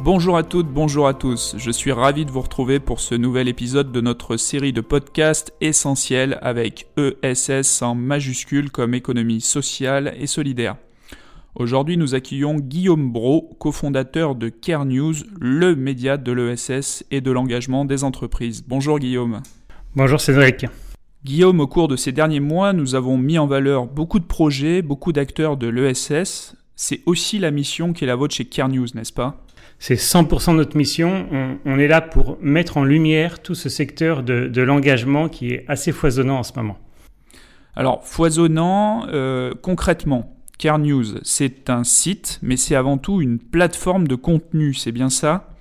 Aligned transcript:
Bonjour 0.00 0.36
à 0.36 0.42
toutes, 0.42 0.68
bonjour 0.68 1.06
à 1.06 1.14
tous. 1.14 1.54
Je 1.58 1.70
suis 1.70 1.92
ravi 1.92 2.24
de 2.24 2.30
vous 2.30 2.40
retrouver 2.40 2.80
pour 2.80 3.00
ce 3.00 3.14
nouvel 3.14 3.46
épisode 3.46 3.92
de 3.92 4.00
notre 4.00 4.36
série 4.36 4.72
de 4.72 4.80
podcasts 4.80 5.54
essentiels 5.60 6.38
avec 6.42 6.88
ESS 6.96 7.82
en 7.82 7.94
majuscule 7.94 8.70
comme 8.70 8.94
économie 8.94 9.40
sociale 9.40 10.14
et 10.18 10.26
solidaire. 10.26 10.76
Aujourd'hui, 11.54 11.96
nous 11.98 12.14
accueillons 12.14 12.56
Guillaume 12.56 13.12
Bro, 13.12 13.56
cofondateur 13.60 14.34
de 14.34 14.48
Care 14.48 14.86
News, 14.86 15.14
le 15.38 15.76
média 15.76 16.16
de 16.16 16.32
l'ESS 16.32 17.04
et 17.10 17.20
de 17.20 17.30
l'engagement 17.30 17.84
des 17.84 18.04
entreprises. 18.04 18.64
Bonjour 18.66 18.98
Guillaume. 18.98 19.42
Bonjour 19.94 20.20
Cédric. 20.20 20.66
Guillaume, 21.24 21.60
au 21.60 21.68
cours 21.68 21.86
de 21.86 21.94
ces 21.94 22.10
derniers 22.10 22.40
mois, 22.40 22.72
nous 22.72 22.96
avons 22.96 23.16
mis 23.16 23.38
en 23.38 23.46
valeur 23.46 23.86
beaucoup 23.86 24.18
de 24.18 24.24
projets, 24.24 24.82
beaucoup 24.82 25.12
d'acteurs 25.12 25.56
de 25.56 25.68
l'ESS. 25.68 26.56
C'est 26.74 27.02
aussi 27.06 27.38
la 27.38 27.52
mission 27.52 27.92
qui 27.92 28.02
est 28.02 28.08
la 28.08 28.16
vôtre 28.16 28.34
chez 28.34 28.46
Care 28.46 28.68
News, 28.68 28.88
n'est-ce 28.94 29.12
pas? 29.12 29.44
C'est 29.82 29.96
100% 29.96 30.54
notre 30.54 30.76
mission. 30.76 31.26
On, 31.64 31.76
est 31.76 31.88
là 31.88 32.00
pour 32.00 32.38
mettre 32.40 32.76
en 32.76 32.84
lumière 32.84 33.42
tout 33.42 33.56
ce 33.56 33.68
secteur 33.68 34.22
de, 34.22 34.62
l'engagement 34.62 35.28
qui 35.28 35.50
est 35.50 35.64
assez 35.66 35.90
foisonnant 35.90 36.38
en 36.38 36.44
ce 36.44 36.52
moment. 36.54 36.78
Alors, 37.74 38.06
foisonnant, 38.06 39.08
euh, 39.08 39.54
concrètement, 39.60 40.36
Care 40.56 40.78
News, 40.78 41.18
c'est 41.24 41.68
un 41.68 41.82
site, 41.82 42.38
mais 42.42 42.56
c'est 42.56 42.76
avant 42.76 42.96
tout 42.96 43.20
une 43.20 43.40
plateforme 43.40 44.06
de 44.06 44.14
contenu, 44.14 44.72
c'est 44.72 44.92
bien 44.92 45.10
ça? 45.10 45.51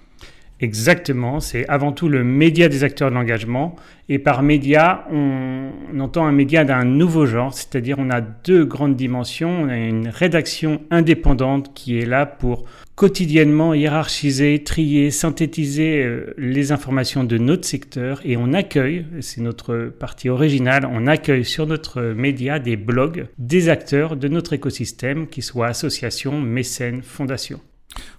Exactement, 0.61 1.39
c'est 1.39 1.67
avant 1.69 1.91
tout 1.91 2.07
le 2.07 2.23
média 2.23 2.69
des 2.69 2.83
acteurs 2.83 3.09
de 3.09 3.15
l'engagement. 3.15 3.75
Et 4.09 4.19
par 4.19 4.43
média, 4.43 5.07
on, 5.11 5.71
entend 5.99 6.27
un 6.27 6.31
média 6.31 6.63
d'un 6.63 6.83
nouveau 6.83 7.25
genre, 7.25 7.51
c'est-à-dire 7.51 7.97
on 7.97 8.11
a 8.11 8.21
deux 8.21 8.63
grandes 8.63 8.95
dimensions. 8.95 9.49
On 9.49 9.69
a 9.69 9.77
une 9.77 10.07
rédaction 10.07 10.81
indépendante 10.91 11.73
qui 11.73 11.97
est 11.97 12.05
là 12.05 12.27
pour 12.27 12.65
quotidiennement 12.93 13.73
hiérarchiser, 13.73 14.63
trier, 14.63 15.09
synthétiser 15.09 16.03
euh, 16.03 16.35
les 16.37 16.71
informations 16.71 17.23
de 17.23 17.39
notre 17.39 17.65
secteur 17.65 18.21
et 18.23 18.37
on 18.37 18.53
accueille, 18.53 19.07
c'est 19.21 19.41
notre 19.41 19.85
partie 19.87 20.29
originale, 20.29 20.87
on 20.91 21.07
accueille 21.07 21.45
sur 21.45 21.65
notre 21.65 22.01
média 22.01 22.59
des 22.59 22.75
blogs 22.75 23.25
des 23.39 23.69
acteurs 23.69 24.15
de 24.15 24.27
notre 24.27 24.53
écosystème, 24.53 25.25
qui 25.25 25.41
soient 25.41 25.67
associations, 25.67 26.39
mécènes, 26.39 27.01
fondations. 27.01 27.61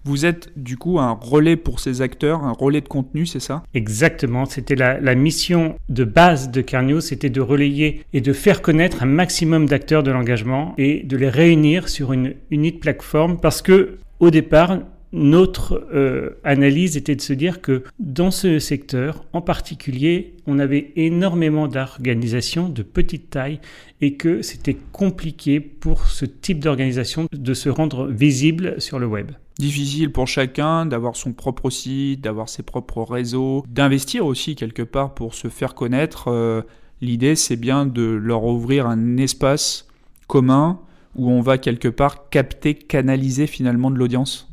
Vous 0.04 0.26
êtes 0.26 0.50
du 0.56 0.76
coup 0.76 0.98
un 0.98 1.12
relais 1.12 1.56
pour 1.56 1.80
ces 1.80 2.02
acteurs, 2.02 2.44
un 2.44 2.52
relais 2.52 2.80
de 2.80 2.88
contenu, 2.88 3.26
c'est 3.26 3.40
ça? 3.40 3.62
Exactement, 3.74 4.46
c'était 4.46 4.74
la, 4.74 5.14
mission 5.14 5.76
de 5.88 6.04
base 6.04 6.50
de 6.50 6.60
Carnio, 6.60 7.00
c'était 7.00 7.30
de 7.30 7.40
relayer 7.40 8.04
et 8.12 8.20
de 8.20 8.32
faire 8.32 8.62
connaître 8.62 9.02
un 9.02 9.06
maximum 9.06 9.66
d'acteurs 9.66 10.02
de 10.02 10.10
l'engagement 10.10 10.74
et 10.78 11.02
de 11.04 11.16
les 11.16 11.28
réunir 11.28 11.88
sur 11.88 12.12
une 12.12 12.34
unique 12.50 12.80
plateforme 12.80 13.38
parce 13.38 13.62
que 13.62 13.98
au 14.18 14.30
départ, 14.30 14.78
notre 15.12 15.86
euh, 15.92 16.38
analyse 16.42 16.96
était 16.96 17.14
de 17.14 17.20
se 17.20 17.34
dire 17.34 17.60
que 17.60 17.84
dans 17.98 18.30
ce 18.30 18.58
secteur, 18.58 19.24
en 19.32 19.42
particulier, 19.42 20.34
on 20.46 20.58
avait 20.58 20.92
énormément 20.96 21.68
d'organisations 21.68 22.68
de 22.68 22.82
petite 22.82 23.30
taille 23.30 23.60
et 24.00 24.14
que 24.14 24.40
c'était 24.40 24.76
compliqué 24.92 25.60
pour 25.60 26.06
ce 26.06 26.24
type 26.24 26.60
d'organisation 26.60 27.26
de 27.30 27.54
se 27.54 27.68
rendre 27.68 28.06
visible 28.06 28.80
sur 28.80 28.98
le 28.98 29.06
web. 29.06 29.32
Difficile 29.58 30.10
pour 30.10 30.28
chacun 30.28 30.86
d'avoir 30.86 31.14
son 31.14 31.34
propre 31.34 31.68
site, 31.68 32.22
d'avoir 32.22 32.48
ses 32.48 32.62
propres 32.62 33.02
réseaux, 33.02 33.64
d'investir 33.68 34.24
aussi 34.24 34.56
quelque 34.56 34.82
part 34.82 35.12
pour 35.12 35.34
se 35.34 35.48
faire 35.48 35.74
connaître. 35.74 36.28
Euh, 36.28 36.62
l'idée, 37.02 37.36
c'est 37.36 37.56
bien 37.56 37.84
de 37.84 38.02
leur 38.02 38.44
ouvrir 38.44 38.86
un 38.86 39.18
espace 39.18 39.88
commun 40.26 40.80
où 41.14 41.30
on 41.30 41.42
va 41.42 41.58
quelque 41.58 41.88
part 41.88 42.30
capter, 42.30 42.74
canaliser 42.74 43.46
finalement 43.46 43.90
de 43.90 43.98
l'audience 43.98 44.51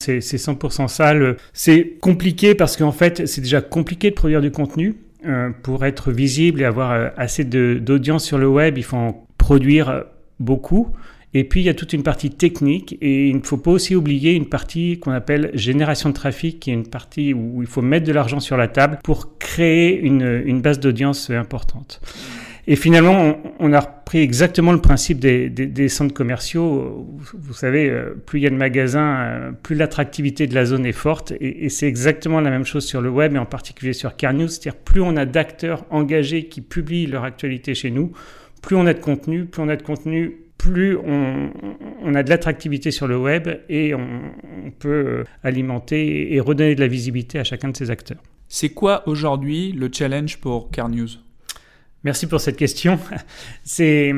c'est 0.00 0.36
100% 0.36 0.88
ça. 0.88 1.12
C'est 1.52 1.96
compliqué 2.00 2.54
parce 2.54 2.76
qu'en 2.76 2.92
fait, 2.92 3.26
c'est 3.26 3.40
déjà 3.40 3.60
compliqué 3.60 4.10
de 4.10 4.14
produire 4.14 4.40
du 4.40 4.50
contenu. 4.50 4.96
Euh, 5.26 5.50
pour 5.64 5.84
être 5.84 6.12
visible 6.12 6.62
et 6.62 6.64
avoir 6.64 6.92
euh, 6.92 7.08
assez 7.16 7.42
d'audience 7.42 8.24
sur 8.24 8.38
le 8.38 8.46
web, 8.46 8.78
il 8.78 8.84
faut 8.84 8.96
en 8.96 9.26
produire 9.36 10.04
beaucoup. 10.38 10.92
Et 11.34 11.42
puis, 11.42 11.60
il 11.60 11.64
y 11.64 11.68
a 11.68 11.74
toute 11.74 11.92
une 11.92 12.04
partie 12.04 12.30
technique 12.30 12.96
et 13.00 13.26
il 13.26 13.36
ne 13.36 13.42
faut 13.42 13.56
pas 13.56 13.72
aussi 13.72 13.96
oublier 13.96 14.34
une 14.34 14.48
partie 14.48 15.00
qu'on 15.00 15.10
appelle 15.10 15.50
génération 15.54 16.10
de 16.10 16.14
trafic, 16.14 16.60
qui 16.60 16.70
est 16.70 16.74
une 16.74 16.86
partie 16.86 17.34
où 17.34 17.60
il 17.62 17.66
faut 17.66 17.82
mettre 17.82 18.06
de 18.06 18.12
l'argent 18.12 18.38
sur 18.38 18.56
la 18.56 18.68
table 18.68 19.00
pour 19.02 19.38
créer 19.38 19.98
une 20.00 20.60
base 20.62 20.78
d'audience 20.78 21.30
importante. 21.30 22.00
Et 22.70 22.76
finalement, 22.76 23.40
on, 23.60 23.72
a 23.72 23.80
repris 23.80 24.18
exactement 24.18 24.72
le 24.72 24.80
principe 24.82 25.20
des, 25.20 25.88
centres 25.88 26.12
commerciaux. 26.12 27.08
Vous, 27.32 27.54
savez, 27.54 27.88
euh, 27.88 28.10
plus 28.26 28.40
il 28.40 28.42
y 28.42 28.46
a 28.46 28.50
de 28.50 28.56
magasins, 28.56 29.20
euh, 29.20 29.52
plus 29.52 29.74
l'attractivité 29.74 30.46
de 30.46 30.54
la 30.54 30.66
zone 30.66 30.84
est 30.84 30.92
forte. 30.92 31.32
Et, 31.40 31.70
c'est 31.70 31.88
exactement 31.88 32.42
la 32.42 32.50
même 32.50 32.66
chose 32.66 32.84
sur 32.84 33.00
le 33.00 33.08
web 33.08 33.34
et 33.34 33.38
en 33.38 33.46
particulier 33.46 33.94
sur 33.94 34.16
CarNews. 34.16 34.48
C'est-à-dire 34.48 34.78
plus 34.78 35.00
on 35.00 35.16
a 35.16 35.24
d'acteurs 35.24 35.86
engagés 35.88 36.48
qui 36.48 36.60
publient 36.60 37.06
leur 37.06 37.24
actualité 37.24 37.74
chez 37.74 37.90
nous, 37.90 38.12
plus 38.60 38.76
on 38.76 38.84
a 38.84 38.92
de 38.92 39.00
contenu, 39.00 39.46
plus 39.46 39.62
on 39.62 39.70
a 39.70 39.76
de 39.76 39.82
contenu, 39.82 40.36
plus 40.58 40.98
on, 40.98 42.14
a 42.14 42.22
de 42.22 42.28
l'attractivité 42.28 42.90
sur 42.90 43.06
le 43.06 43.16
web 43.16 43.48
et 43.70 43.94
on, 43.94 44.06
on, 44.66 44.70
peut 44.72 44.88
euh, 44.90 45.24
alimenter 45.42 46.34
et 46.34 46.40
redonner 46.40 46.74
de 46.74 46.80
la 46.80 46.88
visibilité 46.88 47.38
à 47.38 47.44
chacun 47.44 47.70
de 47.70 47.76
ces 47.78 47.90
acteurs. 47.90 48.22
C'est 48.46 48.70
quoi 48.70 49.08
aujourd'hui 49.08 49.72
le 49.72 49.88
challenge 49.90 50.36
pour 50.36 50.70
CarNews 50.70 51.27
Merci 52.04 52.28
pour 52.28 52.40
cette 52.40 52.56
question. 52.56 52.98
C'est, 53.64 54.12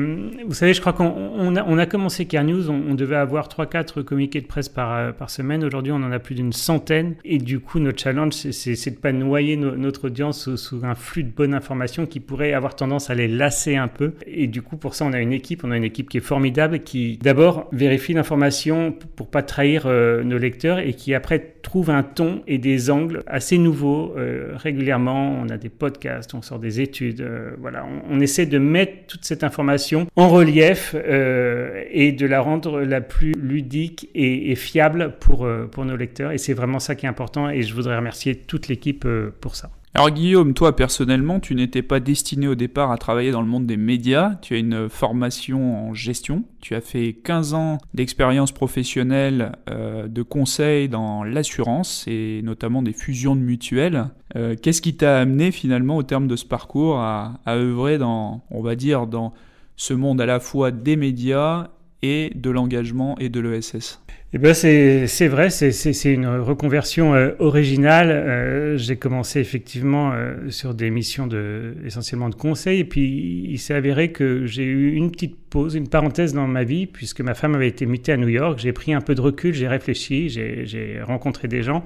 vous 0.45 0.53
savez, 0.53 0.73
je 0.75 0.81
crois 0.81 0.93
qu'on 0.93 1.55
a, 1.55 1.85
commencé 1.87 2.25
Care 2.25 2.43
News, 2.43 2.69
on, 2.69 2.93
devait 2.93 3.15
avoir 3.15 3.47
3-4 3.47 4.03
communiqués 4.03 4.39
de 4.39 4.45
presse 4.45 4.69
par, 4.69 4.93
euh, 4.93 5.11
par 5.11 5.31
semaine. 5.31 5.63
Aujourd'hui, 5.63 5.91
on 5.91 5.95
en 5.95 6.11
a 6.11 6.19
plus 6.19 6.35
d'une 6.35 6.53
centaine. 6.53 7.15
Et 7.25 7.39
du 7.39 7.59
coup, 7.59 7.79
notre 7.79 7.99
challenge, 7.99 8.33
c'est, 8.33 8.91
de 8.91 8.95
pas 8.97 9.11
noyer 9.11 9.57
notre 9.57 10.07
audience 10.07 10.55
sous, 10.55 10.85
un 10.85 10.93
flux 10.93 11.23
de 11.23 11.31
bonnes 11.31 11.55
informations 11.55 12.05
qui 12.05 12.19
pourrait 12.19 12.53
avoir 12.53 12.75
tendance 12.75 13.09
à 13.09 13.15
les 13.15 13.27
lasser 13.27 13.75
un 13.77 13.87
peu. 13.87 14.13
Et 14.27 14.45
du 14.45 14.61
coup, 14.61 14.77
pour 14.77 14.93
ça, 14.93 15.05
on 15.05 15.13
a 15.13 15.19
une 15.19 15.33
équipe, 15.33 15.63
on 15.63 15.71
a 15.71 15.77
une 15.77 15.83
équipe 15.83 16.09
qui 16.09 16.17
est 16.17 16.21
formidable, 16.21 16.81
qui 16.81 17.17
d'abord 17.17 17.67
vérifie 17.71 18.13
l'information 18.13 18.93
pour 19.15 19.27
pas 19.27 19.41
trahir 19.41 19.83
euh, 19.87 20.23
nos 20.23 20.37
lecteurs 20.37 20.77
et 20.77 20.93
qui 20.93 21.15
après 21.15 21.39
trouve 21.61 21.89
un 21.89 22.03
ton 22.03 22.41
et 22.47 22.57
des 22.57 22.89
angles 22.89 23.23
assez 23.27 23.57
nouveaux 23.57 24.13
euh, 24.17 24.53
régulièrement. 24.55 25.37
On 25.41 25.49
a 25.49 25.57
des 25.57 25.69
podcasts, 25.69 26.33
on 26.33 26.41
sort 26.41 26.59
des 26.59 26.81
études, 26.81 27.25
voilà 27.59 27.85
on, 28.09 28.19
essaie 28.19 28.45
de 28.45 28.57
mettre 28.57 29.07
toute 29.07 29.25
cette 29.25 29.43
information 29.43 30.07
en 30.15 30.29
relief 30.29 30.95
euh, 30.95 31.83
et 31.89 32.11
de 32.11 32.25
la 32.25 32.41
rendre 32.41 32.81
la 32.81 33.01
plus 33.01 33.33
ludique 33.33 34.09
et, 34.13 34.55
fiable 34.55 35.15
pour, 35.19 35.45
euh, 35.45 35.65
pour 35.65 35.85
nos 35.85 35.95
lecteurs. 35.95 36.31
Et 36.31 36.37
c'est 36.37 36.53
vraiment 36.53 36.79
ça 36.79 36.95
qui 36.95 37.05
est 37.05 37.09
important 37.09 37.49
et 37.49 37.63
je 37.63 37.73
voudrais 37.73 37.95
remercier 37.95 38.35
toute 38.35 38.67
l'équipe 38.67 39.05
euh, 39.05 39.33
pour 39.41 39.55
ça. 39.55 39.69
Alors 39.93 40.09
Guillaume, 40.09 40.53
toi 40.53 40.73
personnellement, 40.73 41.41
tu 41.41 41.53
n'étais 41.53 41.81
pas 41.81 41.99
destiné 41.99 42.47
au 42.47 42.55
départ 42.55 42.91
à 42.91 42.97
travailler 42.97 43.31
dans 43.31 43.41
le 43.41 43.47
monde 43.47 43.65
des 43.65 43.75
médias, 43.75 44.35
tu 44.41 44.53
as 44.53 44.57
une 44.57 44.87
formation 44.87 45.89
en 45.89 45.93
gestion, 45.93 46.45
tu 46.61 46.75
as 46.75 46.81
fait 46.81 47.11
15 47.11 47.53
ans 47.55 47.77
d'expérience 47.93 48.53
professionnelle 48.53 49.51
euh, 49.69 50.07
de 50.07 50.21
conseil 50.21 50.87
dans 50.87 51.25
l'assurance 51.25 52.05
et 52.07 52.39
notamment 52.41 52.81
des 52.81 52.93
fusions 52.93 53.35
de 53.35 53.41
mutuelles. 53.41 54.05
Euh, 54.37 54.55
qu'est-ce 54.55 54.81
qui 54.81 54.95
t'a 54.95 55.19
amené 55.19 55.51
finalement 55.51 55.97
au 55.97 56.03
terme 56.03 56.27
de 56.27 56.37
ce 56.37 56.45
parcours 56.45 56.99
à, 56.99 57.41
à 57.45 57.55
œuvrer 57.55 57.97
dans, 57.97 58.45
on 58.49 58.61
va 58.61 58.77
dire, 58.77 59.07
dans 59.07 59.33
ce 59.75 59.93
monde 59.93 60.21
à 60.21 60.25
la 60.25 60.39
fois 60.39 60.71
des 60.71 60.95
médias 60.95 61.67
et 62.01 62.31
de 62.35 62.49
l'engagement 62.49 63.17
et 63.19 63.29
de 63.29 63.39
l'ESS 63.39 64.01
eh 64.33 64.37
ben 64.37 64.53
c'est 64.53 65.27
vrai, 65.27 65.49
c'est 65.49 66.13
une 66.13 66.25
reconversion 66.25 67.13
euh, 67.13 67.31
originale. 67.39 68.11
Euh, 68.11 68.77
j'ai 68.77 68.95
commencé 68.95 69.41
effectivement 69.41 70.13
euh, 70.13 70.49
sur 70.49 70.73
des 70.73 70.89
missions 70.89 71.27
de, 71.27 71.75
essentiellement 71.85 72.29
de 72.29 72.35
conseil, 72.35 72.79
et 72.79 72.85
puis 72.85 73.45
il 73.49 73.59
s'est 73.59 73.73
avéré 73.73 74.13
que 74.13 74.45
j'ai 74.45 74.63
eu 74.63 74.93
une 74.93 75.11
petite 75.11 75.35
pause, 75.49 75.75
une 75.75 75.89
parenthèse 75.89 76.33
dans 76.33 76.47
ma 76.47 76.63
vie, 76.63 76.85
puisque 76.85 77.19
ma 77.19 77.33
femme 77.33 77.55
avait 77.55 77.67
été 77.67 77.85
mutée 77.85 78.13
à 78.13 78.17
New 78.17 78.29
York. 78.29 78.57
J'ai 78.57 78.71
pris 78.71 78.93
un 78.93 79.01
peu 79.01 79.15
de 79.15 79.21
recul, 79.21 79.53
j'ai 79.53 79.67
réfléchi, 79.67 80.29
j'ai 80.29 81.01
rencontré 81.03 81.49
des 81.49 81.61
gens. 81.61 81.83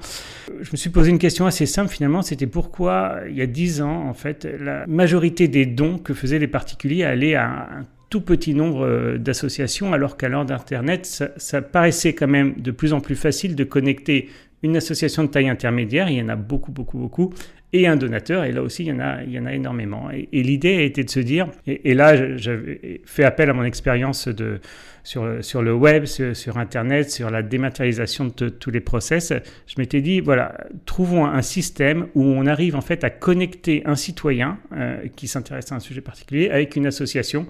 Je 0.61 0.69
me 0.71 0.77
suis 0.77 0.91
posé 0.91 1.09
une 1.09 1.17
question 1.17 1.47
assez 1.47 1.65
simple 1.65 1.89
finalement, 1.89 2.21
c'était 2.21 2.45
pourquoi 2.45 3.21
il 3.27 3.35
y 3.35 3.41
a 3.41 3.47
dix 3.47 3.81
ans, 3.81 4.07
en 4.07 4.13
fait, 4.13 4.47
la 4.59 4.85
majorité 4.85 5.47
des 5.47 5.65
dons 5.65 5.97
que 5.97 6.13
faisaient 6.13 6.37
les 6.37 6.47
particuliers 6.47 7.05
allaient 7.05 7.33
à 7.33 7.47
un 7.47 7.85
tout 8.15 8.21
petit 8.21 8.53
nombre 8.53 8.85
euh, 8.85 9.17
d'associations, 9.17 9.91
alors 9.91 10.15
qu'à 10.15 10.29
l'heure 10.29 10.45
d'Internet, 10.45 11.05
ça, 11.35 11.61
paraissait 11.61 12.13
quand 12.13 12.29
même 12.29 12.53
de 12.55 12.71
plus 12.71 12.93
en 12.93 13.01
plus 13.01 13.17
facile 13.17 13.57
de 13.57 13.65
connecter 13.65 14.29
une 14.63 14.77
association 14.77 15.25
de 15.25 15.27
taille 15.27 15.49
intermédiaire, 15.49 16.09
il 16.09 16.17
y 16.17 16.21
en 16.21 16.29
a 16.29 16.37
beaucoup, 16.37 16.71
beaucoup, 16.71 16.97
beaucoup, 16.97 17.33
et 17.73 17.87
un 17.87 17.97
donateur. 17.97 18.45
Et 18.45 18.53
là 18.53 18.61
aussi, 18.61 18.83
il 18.83 18.87
y 18.87 18.91
en 18.93 19.01
a, 19.01 19.21
il 19.23 19.33
y 19.33 19.37
en 19.37 19.45
a 19.45 19.53
énormément. 19.53 20.09
Et, 20.11 20.43
l'idée 20.43 20.77
a 20.77 20.81
été 20.83 21.03
de 21.03 21.09
se 21.09 21.19
dire, 21.19 21.49
et, 21.67 21.93
là, 21.93 22.37
j'avais 22.37 23.01
fait 23.03 23.25
appel 23.25 23.49
à 23.49 23.53
mon 23.53 23.65
expérience 23.65 24.29
de, 24.29 24.61
sur, 25.03 25.43
sur 25.43 25.61
le 25.61 25.73
web, 25.73 26.05
sur, 26.05 26.57
Internet, 26.57 27.11
sur 27.11 27.29
la 27.29 27.41
dématérialisation 27.41 28.31
de 28.33 28.47
tous 28.47 28.71
les 28.71 28.79
process. 28.79 29.33
Je 29.67 29.75
m'étais 29.77 29.99
dit, 29.99 30.21
voilà, 30.21 30.55
trouvons 30.85 31.25
un 31.25 31.41
système 31.41 32.07
où 32.15 32.23
on 32.23 32.45
arrive 32.45 32.77
en 32.77 32.81
fait 32.81 33.03
à 33.03 33.09
connecter 33.09 33.83
un 33.85 33.95
citoyen 33.95 34.57
euh, 34.71 35.05
qui 35.17 35.27
s'intéresse 35.27 35.69
à 35.73 35.75
un 35.75 35.81
sujet 35.81 35.99
particulier 35.99 36.49
avec 36.49 36.77
une 36.77 36.85
association 36.85 37.45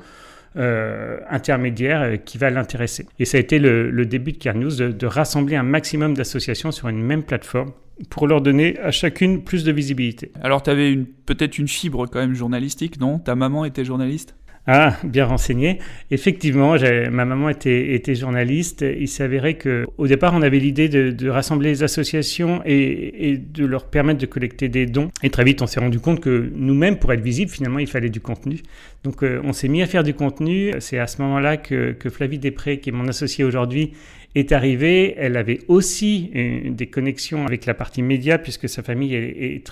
euh, 0.57 1.17
intermédiaire 1.29 2.01
euh, 2.01 2.15
qui 2.15 2.37
va 2.37 2.49
l'intéresser. 2.49 3.05
Et 3.19 3.25
ça 3.25 3.37
a 3.37 3.41
été 3.41 3.59
le, 3.59 4.05
début 4.05 4.31
de 4.31 4.37
Care 4.37 4.55
News, 4.55 4.75
de, 4.75 5.05
rassembler 5.05 5.55
un 5.55 5.63
maximum 5.63 6.13
d'associations 6.13 6.71
sur 6.71 6.87
une 6.87 7.01
même 7.01 7.23
plateforme 7.23 7.71
pour 8.09 8.27
leur 8.27 8.41
donner 8.41 8.79
à 8.79 8.91
chacune 8.91 9.43
plus 9.43 9.63
de 9.63 9.71
visibilité. 9.71 10.31
Alors 10.41 10.63
tu 10.63 10.69
avais 10.69 10.97
peut-être 11.25 11.57
une 11.57 11.67
fibre 11.67 12.07
quand 12.07 12.19
même 12.19 12.35
journalistique, 12.35 12.99
non? 12.99 13.19
Ta 13.19 13.35
maman 13.35 13.65
était 13.65 13.85
journaliste? 13.85 14.35
Ah, 14.67 14.97
bien 15.03 15.25
renseigné. 15.25 15.77
Effectivement, 16.09 16.75
ma 17.11 17.25
maman 17.25 17.49
était, 17.49 17.93
était, 17.93 18.15
journaliste. 18.15 18.83
Il 18.97 19.07
s'avérait 19.07 19.55
que, 19.55 19.85
au 19.97 20.07
départ, 20.07 20.33
on 20.33 20.41
avait 20.41 20.57
l'idée 20.57 20.89
de, 20.89 21.29
rassembler 21.29 21.69
les 21.69 21.83
associations 21.83 22.61
et, 22.65 23.37
de 23.37 23.65
leur 23.65 23.85
permettre 23.85 24.19
de 24.19 24.25
collecter 24.25 24.67
des 24.67 24.87
dons. 24.87 25.09
Et 25.21 25.29
très 25.29 25.43
vite, 25.43 25.61
on 25.61 25.67
s'est 25.67 25.79
rendu 25.79 25.99
compte 25.99 26.19
que 26.19 26.51
nous-mêmes, 26.55 26.97
pour 26.97 27.13
être 27.13 27.21
visibles, 27.21 27.51
finalement, 27.51 27.79
il 27.79 27.87
fallait 27.87 28.09
du 28.09 28.21
contenu. 28.21 28.61
Donc, 29.03 29.23
euh, 29.23 29.39
on 29.43 29.53
s'est 29.53 29.67
mis 29.67 29.83
à 29.83 29.85
faire 29.85 30.03
du 30.03 30.15
contenu. 30.15 30.73
C'est 30.79 30.97
à 30.97 31.05
ce 31.05 31.21
moment-là 31.21 31.57
que, 31.57 31.91
que 31.91 32.09
Flavie 32.09 32.39
Després, 32.39 32.79
qui 32.79 32.89
est 32.89 32.93
mon 32.93 33.07
associée 33.07 33.43
aujourd'hui, 33.43 33.93
est 34.35 34.51
arrivée. 34.51 35.15
Elle 35.17 35.37
avait 35.37 35.61
aussi 35.69 36.29
euh, 36.35 36.69
des 36.69 36.87
connexions 36.87 37.47
avec 37.47 37.65
la 37.65 37.73
partie 37.73 38.01
média 38.01 38.37
puisque 38.37 38.67
sa 38.67 38.83
famille 38.83 39.15
est, 39.15 39.65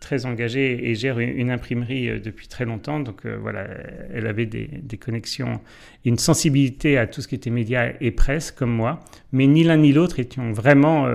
très, 0.00 0.26
engagée 0.26 0.90
et 0.90 0.94
gère 0.94 1.18
une, 1.18 1.50
imprimerie 1.50 2.08
euh, 2.08 2.18
depuis 2.18 2.48
très 2.48 2.64
longtemps. 2.64 3.00
Donc 3.00 3.26
euh, 3.26 3.36
voilà, 3.40 3.66
elle 4.12 4.26
avait 4.26 4.46
des, 4.46 4.68
des, 4.82 4.96
connexions, 4.96 5.60
une 6.04 6.18
sensibilité 6.18 6.96
à 6.96 7.06
tout 7.06 7.20
ce 7.20 7.28
qui 7.28 7.34
était 7.34 7.50
média 7.50 7.92
et 8.00 8.10
presse 8.10 8.50
comme 8.50 8.72
moi. 8.72 9.04
Mais 9.32 9.46
ni 9.46 9.62
l'un 9.62 9.76
ni 9.76 9.92
l'autre 9.92 10.20
étions 10.20 10.52
vraiment 10.52 11.06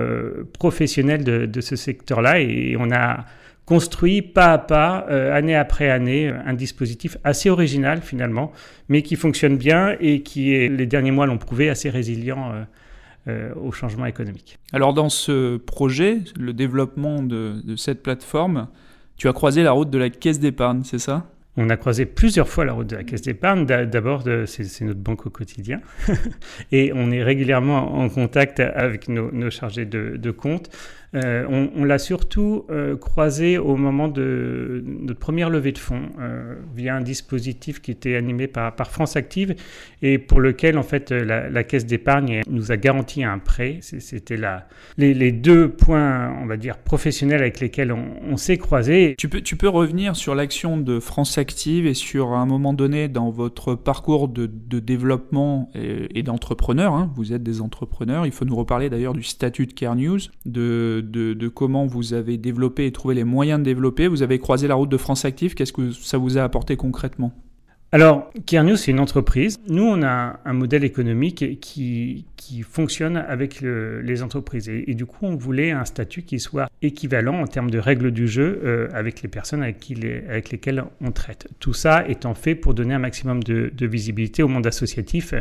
professionnels 0.52 1.24
de, 1.24 1.46
de 1.46 1.60
ce 1.60 1.74
secteur-là 1.74 2.40
et 2.40 2.76
on 2.78 2.90
a 2.92 3.24
construit 3.70 4.20
pas 4.20 4.52
à 4.52 4.58
pas, 4.58 5.06
euh, 5.10 5.32
année 5.32 5.54
après 5.54 5.88
année, 5.88 6.26
un 6.26 6.54
dispositif 6.54 7.18
assez 7.22 7.50
original 7.50 8.02
finalement, 8.02 8.50
mais 8.88 9.02
qui 9.02 9.14
fonctionne 9.14 9.56
bien 9.56 9.94
et 10.00 10.22
qui, 10.22 10.52
est, 10.52 10.68
les 10.68 10.86
derniers 10.86 11.12
mois 11.12 11.26
l'ont 11.26 11.38
prouvé, 11.38 11.68
assez 11.68 11.88
résilient 11.88 12.50
euh, 12.50 12.64
euh, 13.28 13.54
au 13.54 13.70
changement 13.70 14.06
économique. 14.06 14.58
Alors 14.72 14.92
dans 14.92 15.08
ce 15.08 15.56
projet, 15.56 16.18
le 16.36 16.52
développement 16.52 17.22
de, 17.22 17.62
de 17.64 17.76
cette 17.76 18.02
plateforme, 18.02 18.66
tu 19.16 19.28
as 19.28 19.32
croisé 19.32 19.62
la 19.62 19.70
route 19.70 19.88
de 19.88 19.98
la 19.98 20.10
caisse 20.10 20.40
d'épargne, 20.40 20.82
c'est 20.82 20.98
ça? 20.98 21.30
On 21.56 21.70
a 21.70 21.76
croisé 21.76 22.06
plusieurs 22.06 22.48
fois 22.48 22.64
la 22.64 22.72
route 22.72 22.88
de 22.88 22.96
la 22.96 23.04
caisse 23.04 23.22
d'épargne. 23.22 23.66
D'abord, 23.66 24.24
c'est 24.46 24.80
notre 24.84 25.00
banque 25.00 25.26
au 25.26 25.30
quotidien. 25.30 25.80
et 26.72 26.92
on 26.94 27.10
est 27.10 27.22
régulièrement 27.22 27.98
en 27.98 28.08
contact 28.08 28.60
avec 28.60 29.08
nos, 29.08 29.50
chargés 29.50 29.84
de, 29.84 30.16
de 30.16 30.30
compte. 30.30 30.70
Euh, 31.16 31.68
on, 31.74 31.84
l'a 31.84 31.98
surtout 31.98 32.66
euh, 32.70 32.96
croisé 32.96 33.58
au 33.58 33.76
moment 33.76 34.06
de 34.06 34.84
notre 34.86 35.18
première 35.18 35.50
levée 35.50 35.72
de 35.72 35.78
fonds 35.78 36.08
euh, 36.20 36.54
via 36.76 36.94
un 36.94 37.00
dispositif 37.00 37.82
qui 37.82 37.90
était 37.90 38.14
animé 38.14 38.46
par, 38.46 38.72
France 38.90 39.16
Active 39.16 39.56
et 40.02 40.18
pour 40.18 40.40
lequel 40.40 40.78
en 40.78 40.82
fait 40.82 41.10
la, 41.10 41.64
caisse 41.64 41.84
d'épargne 41.84 42.42
nous 42.48 42.70
a 42.70 42.76
garanti 42.76 43.24
un 43.24 43.38
prêt. 43.38 43.78
C'était 43.82 44.38
les, 44.98 45.14
les, 45.14 45.32
deux 45.32 45.68
points, 45.68 46.32
on 46.40 46.46
va 46.46 46.56
dire, 46.56 46.78
professionnels 46.78 47.40
avec 47.40 47.60
lesquels 47.60 47.92
on, 47.92 48.36
s'est 48.36 48.56
croisé. 48.56 49.14
Tu 49.18 49.28
peux, 49.28 49.40
tu 49.40 49.56
peux 49.56 49.68
revenir 49.68 50.16
sur 50.16 50.34
l'action 50.34 50.76
de 50.78 51.00
France 51.00 51.38
Active 51.38 51.86
et 51.86 51.94
sur 51.94 52.32
un 52.32 52.46
moment 52.46 52.72
donné 52.72 53.08
dans 53.08 53.30
votre 53.30 53.74
parcours 53.74 54.28
de, 54.28 54.46
développement 54.46 55.70
et, 55.74 56.22
d'entrepreneur. 56.22 56.94
Hein. 56.94 57.12
vous 57.16 57.32
êtes 57.32 57.42
des 57.42 57.60
entrepreneurs. 57.60 58.26
Il 58.26 58.32
faut 58.32 58.44
nous 58.44 58.56
reparler 58.56 58.88
d'ailleurs 58.88 59.14
du 59.14 59.22
statut 59.22 59.66
de 59.66 59.72
Care 59.72 59.96
News, 59.96 60.20
de 60.46 60.99
de, 61.02 61.48
comment 61.48 61.86
vous 61.86 62.14
avez 62.14 62.36
développé 62.36 62.86
et 62.86 62.92
trouvé 62.92 63.14
les 63.14 63.24
moyens 63.24 63.58
de 63.60 63.64
développer. 63.64 64.08
Vous 64.08 64.22
avez 64.22 64.38
croisé 64.38 64.68
la 64.68 64.74
route 64.74 64.88
de 64.88 64.96
France 64.96 65.24
Active. 65.24 65.54
Qu'est-ce 65.54 65.72
que 65.72 65.90
ça 65.92 66.18
vous 66.18 66.38
a 66.38 66.42
apporté 66.42 66.76
concrètement? 66.76 67.32
Alors, 67.92 68.30
News, 68.52 68.76
c'est 68.76 68.92
une 68.92 69.00
entreprise. 69.00 69.58
Nous, 69.68 69.82
on 69.82 70.02
a 70.04 70.38
un 70.44 70.52
modèle 70.52 70.84
économique 70.84 71.58
qui, 71.60 72.24
qui 72.36 72.62
fonctionne 72.62 73.16
avec 73.16 73.60
les 73.60 74.22
entreprises. 74.22 74.68
Et, 74.68 74.94
du 74.94 75.06
coup, 75.06 75.26
on 75.26 75.34
voulait 75.34 75.72
un 75.72 75.84
statut 75.84 76.22
qui 76.22 76.38
soit 76.38 76.70
équivalent 76.82 77.42
en 77.42 77.46
termes 77.46 77.70
de 77.70 77.78
règles 77.78 78.12
du 78.12 78.28
jeu 78.28 78.60
euh, 78.64 78.88
avec 78.92 79.22
les 79.22 79.28
personnes 79.28 79.62
avec 79.62 80.50
lesquelles 80.50 80.84
on 81.00 81.10
traite. 81.10 81.48
Tout 81.58 81.72
ça 81.72 82.08
étant 82.08 82.34
fait 82.34 82.54
pour 82.54 82.74
donner 82.74 82.94
un 82.94 82.98
maximum 83.00 83.42
de, 83.42 83.72
visibilité 83.86 84.44
au 84.44 84.48
monde 84.48 84.66
associatif 84.66 85.34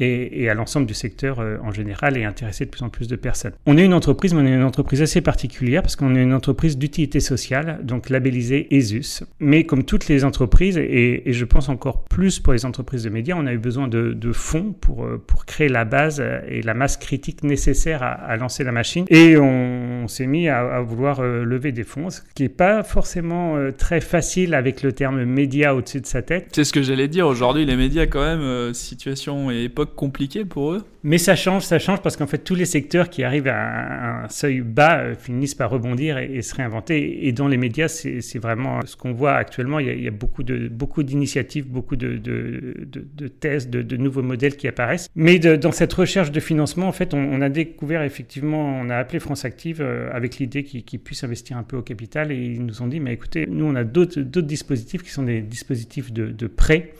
et, 0.00 0.48
à 0.48 0.54
l'ensemble 0.54 0.86
du 0.86 0.94
secteur 0.94 1.40
euh, 1.40 1.56
en 1.62 1.72
général 1.72 2.16
et 2.16 2.24
intéresser 2.24 2.64
de 2.64 2.70
plus 2.70 2.82
en 2.82 2.88
plus 2.88 3.08
de 3.08 3.16
personnes. 3.16 3.52
On 3.66 3.78
est 3.78 3.84
une 3.84 3.94
entreprise, 3.94 4.34
mais 4.34 4.42
on 4.42 4.46
est 4.46 4.54
une 4.54 4.62
entreprise 4.62 5.02
assez 5.02 5.20
particulière 5.20 5.82
parce 5.82 5.96
qu'on 5.96 6.14
est 6.14 6.22
une 6.22 6.34
entreprise 6.34 6.78
d'utilité 6.78 7.20
sociale, 7.20 7.80
donc 7.82 8.10
labellisée 8.10 8.74
ESUS. 8.74 9.24
Mais 9.40 9.64
comme 9.64 9.84
toutes 9.84 10.08
les 10.08 10.24
entreprises, 10.24 10.78
et, 10.78 11.22
je 11.26 11.44
pense 11.44 11.68
encore 11.68 12.04
plus 12.04 12.40
pour 12.40 12.52
les 12.52 12.64
entreprises 12.64 13.04
de 13.04 13.10
médias, 13.10 13.36
on 13.38 13.46
a 13.46 13.52
eu 13.52 13.58
besoin 13.58 13.88
de, 13.88 14.32
fonds 14.32 14.72
pour, 14.72 15.04
euh, 15.04 15.22
pour 15.24 15.46
créer 15.46 15.68
la 15.68 15.84
base 15.84 16.22
et 16.48 16.62
la 16.62 16.74
masse 16.74 16.96
critique 16.96 17.42
nécessaire 17.42 18.02
à, 18.02 18.36
lancer 18.36 18.64
la 18.64 18.72
machine. 18.72 19.04
Et 19.08 19.36
on, 19.36 20.06
s'est 20.08 20.26
mis 20.26 20.48
à, 20.48 20.80
vouloir 20.80 21.20
euh, 21.20 21.44
lever 21.44 21.72
des 21.72 21.84
fonds, 21.84 22.10
ce 22.10 22.20
qui 22.34 22.42
n'est 22.42 22.48
pas 22.48 22.82
forcément 22.82 23.56
euh, 23.56 23.70
très 23.70 24.00
facile 24.00 24.54
avec 24.54 24.82
le 24.82 24.92
terme 24.92 25.24
média 25.24 25.74
au-dessus 25.74 26.00
de 26.00 26.06
sa 26.06 26.22
tête. 26.22 26.48
C'est 26.52 26.64
ce 26.64 26.72
que 26.72 26.82
j'allais 26.82 27.08
dire. 27.08 27.26
Aujourd'hui, 27.26 27.64
les 27.64 27.76
médias, 27.76 28.06
quand 28.06 28.24
même, 28.24 28.40
euh, 28.40 28.72
situation 28.72 29.50
et 29.50 29.64
époque 29.64 29.83
compliquée 29.86 30.44
pour 30.44 30.72
eux. 30.72 30.84
Mais 31.02 31.18
ça 31.18 31.36
change, 31.36 31.64
ça 31.64 31.78
change 31.78 32.00
parce 32.00 32.16
qu'en 32.16 32.26
fait, 32.26 32.38
tous 32.38 32.54
les 32.54 32.64
secteurs 32.64 33.10
qui 33.10 33.24
arrivent 33.24 33.48
à 33.48 34.24
un, 34.24 34.28
seuil 34.30 34.62
bas 34.62 35.14
finissent 35.14 35.54
par 35.54 35.68
rebondir 35.68 36.16
et, 36.16 36.40
se 36.40 36.54
réinventer. 36.54 37.26
Et 37.26 37.32
dans 37.32 37.46
les 37.46 37.58
médias, 37.58 37.88
c'est 37.88 38.38
vraiment 38.38 38.80
ce 38.86 38.96
qu'on 38.96 39.12
voit 39.12 39.34
actuellement. 39.34 39.78
Il 39.78 40.02
y 40.02 40.08
a, 40.08 40.10
beaucoup 40.10 40.42
de 40.42 40.68
beaucoup 40.68 41.02
d'initiatives, 41.02 41.68
beaucoup 41.68 41.96
de, 41.96 42.16
de, 42.16 42.86
de, 42.86 43.28
tests, 43.28 43.68
de, 43.68 43.96
nouveaux 43.96 44.22
modèles 44.22 44.56
qui 44.56 44.66
apparaissent. 44.66 45.10
Mais 45.14 45.38
dans 45.38 45.72
cette 45.72 45.92
recherche 45.92 46.32
de 46.32 46.40
financement, 46.40 46.88
en 46.88 46.92
fait, 46.92 47.12
on, 47.12 47.40
a 47.42 47.48
découvert 47.50 48.02
effectivement, 48.02 48.80
on 48.80 48.88
a 48.88 48.96
appelé 48.96 49.20
France 49.20 49.44
Active 49.44 49.82
euh, 49.82 50.08
avec 50.12 50.38
l'idée 50.38 50.64
qu'ils 50.64 51.00
puissent 51.00 51.24
investir 51.24 51.58
un 51.58 51.62
peu 51.62 51.76
au 51.76 51.82
capital 51.82 52.32
et 52.32 52.36
ils 52.36 52.64
nous 52.64 52.80
ont 52.80 52.86
dit, 52.86 53.00
mais 53.00 53.12
écoutez, 53.12 53.46
nous 53.46 53.66
on 53.66 53.74
a 53.74 53.84
d'autres 53.84 54.40
dispositifs 54.40 55.02
qui 55.02 55.10
sont 55.10 55.24
des 55.24 55.42
dispositifs 55.42 56.12
de, 56.12 56.28
de 56.28 56.46
prêt 56.46 56.94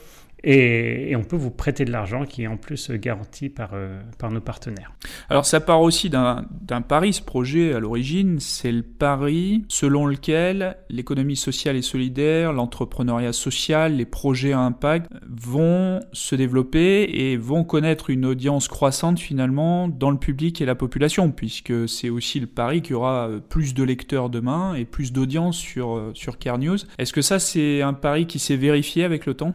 et, 0.45 1.15
on 1.15 1.23
peut 1.23 1.35
vous 1.35 1.49
prêter 1.49 1.85
de 1.85 1.91
l'argent 1.91 2.25
qui 2.25 2.43
est 2.43 2.47
en 2.47 2.57
plus 2.57 2.91
garanti 2.91 3.49
par, 3.49 3.71
euh, 3.73 3.99
par 4.19 4.31
nos 4.31 4.41
partenaires. 4.41 4.93
Alors 5.29 5.45
ça 5.45 5.59
part 5.59 5.81
aussi 5.81 6.09
d'un 6.09 6.45
pari, 6.87 7.13
ce 7.13 7.21
projet 7.21 7.73
à 7.73 7.79
l'origine, 7.79 8.39
c'est 8.39 8.71
le 8.71 8.83
pari 8.83 9.65
selon 9.69 10.05
lequel 10.05 10.77
l'économie 10.89 11.35
sociale 11.35 11.75
et 11.75 11.81
solidaire, 11.81 12.53
l'entrepreneuriat 12.53 13.33
social, 13.33 13.95
les 13.95 14.05
projets 14.05 14.53
à 14.53 14.59
impact 14.59 15.11
vont 15.27 15.99
se 16.13 16.35
développer 16.35 17.03
et 17.03 17.37
vont 17.37 17.63
connaître 17.63 18.09
une 18.11 18.25
audience 18.25 18.67
croissante 18.67 19.19
finalement 19.19 19.87
dans 19.87 20.11
le 20.11 20.17
public 20.17 20.61
et 20.61 20.65
la 20.65 20.75
population, 20.75 21.31
puisque 21.31 21.89
c'est 21.89 22.09
aussi 22.09 22.39
le 22.39 22.47
pari 22.47 22.81
qu'il 22.81 22.91
y 22.91 22.95
aura 22.95 23.29
plus 23.49 23.73
de 23.73 23.83
lecteurs 23.83 24.29
demain 24.29 24.75
et 24.75 24.85
plus 24.85 25.11
d'audience 25.11 25.57
sur, 25.57 25.95
euh, 25.95 26.11
sur 26.13 26.37
Care 26.37 26.59
News. 26.59 26.77
Est-ce 26.99 27.13
que 27.13 27.21
ça 27.21 27.39
c'est 27.39 27.81
un 27.81 27.93
pari 27.93 28.27
qui 28.27 28.37
s'est 28.37 28.57
vérifié 28.57 29.03
avec 29.03 29.25
le 29.25 29.33
temps? 29.33 29.53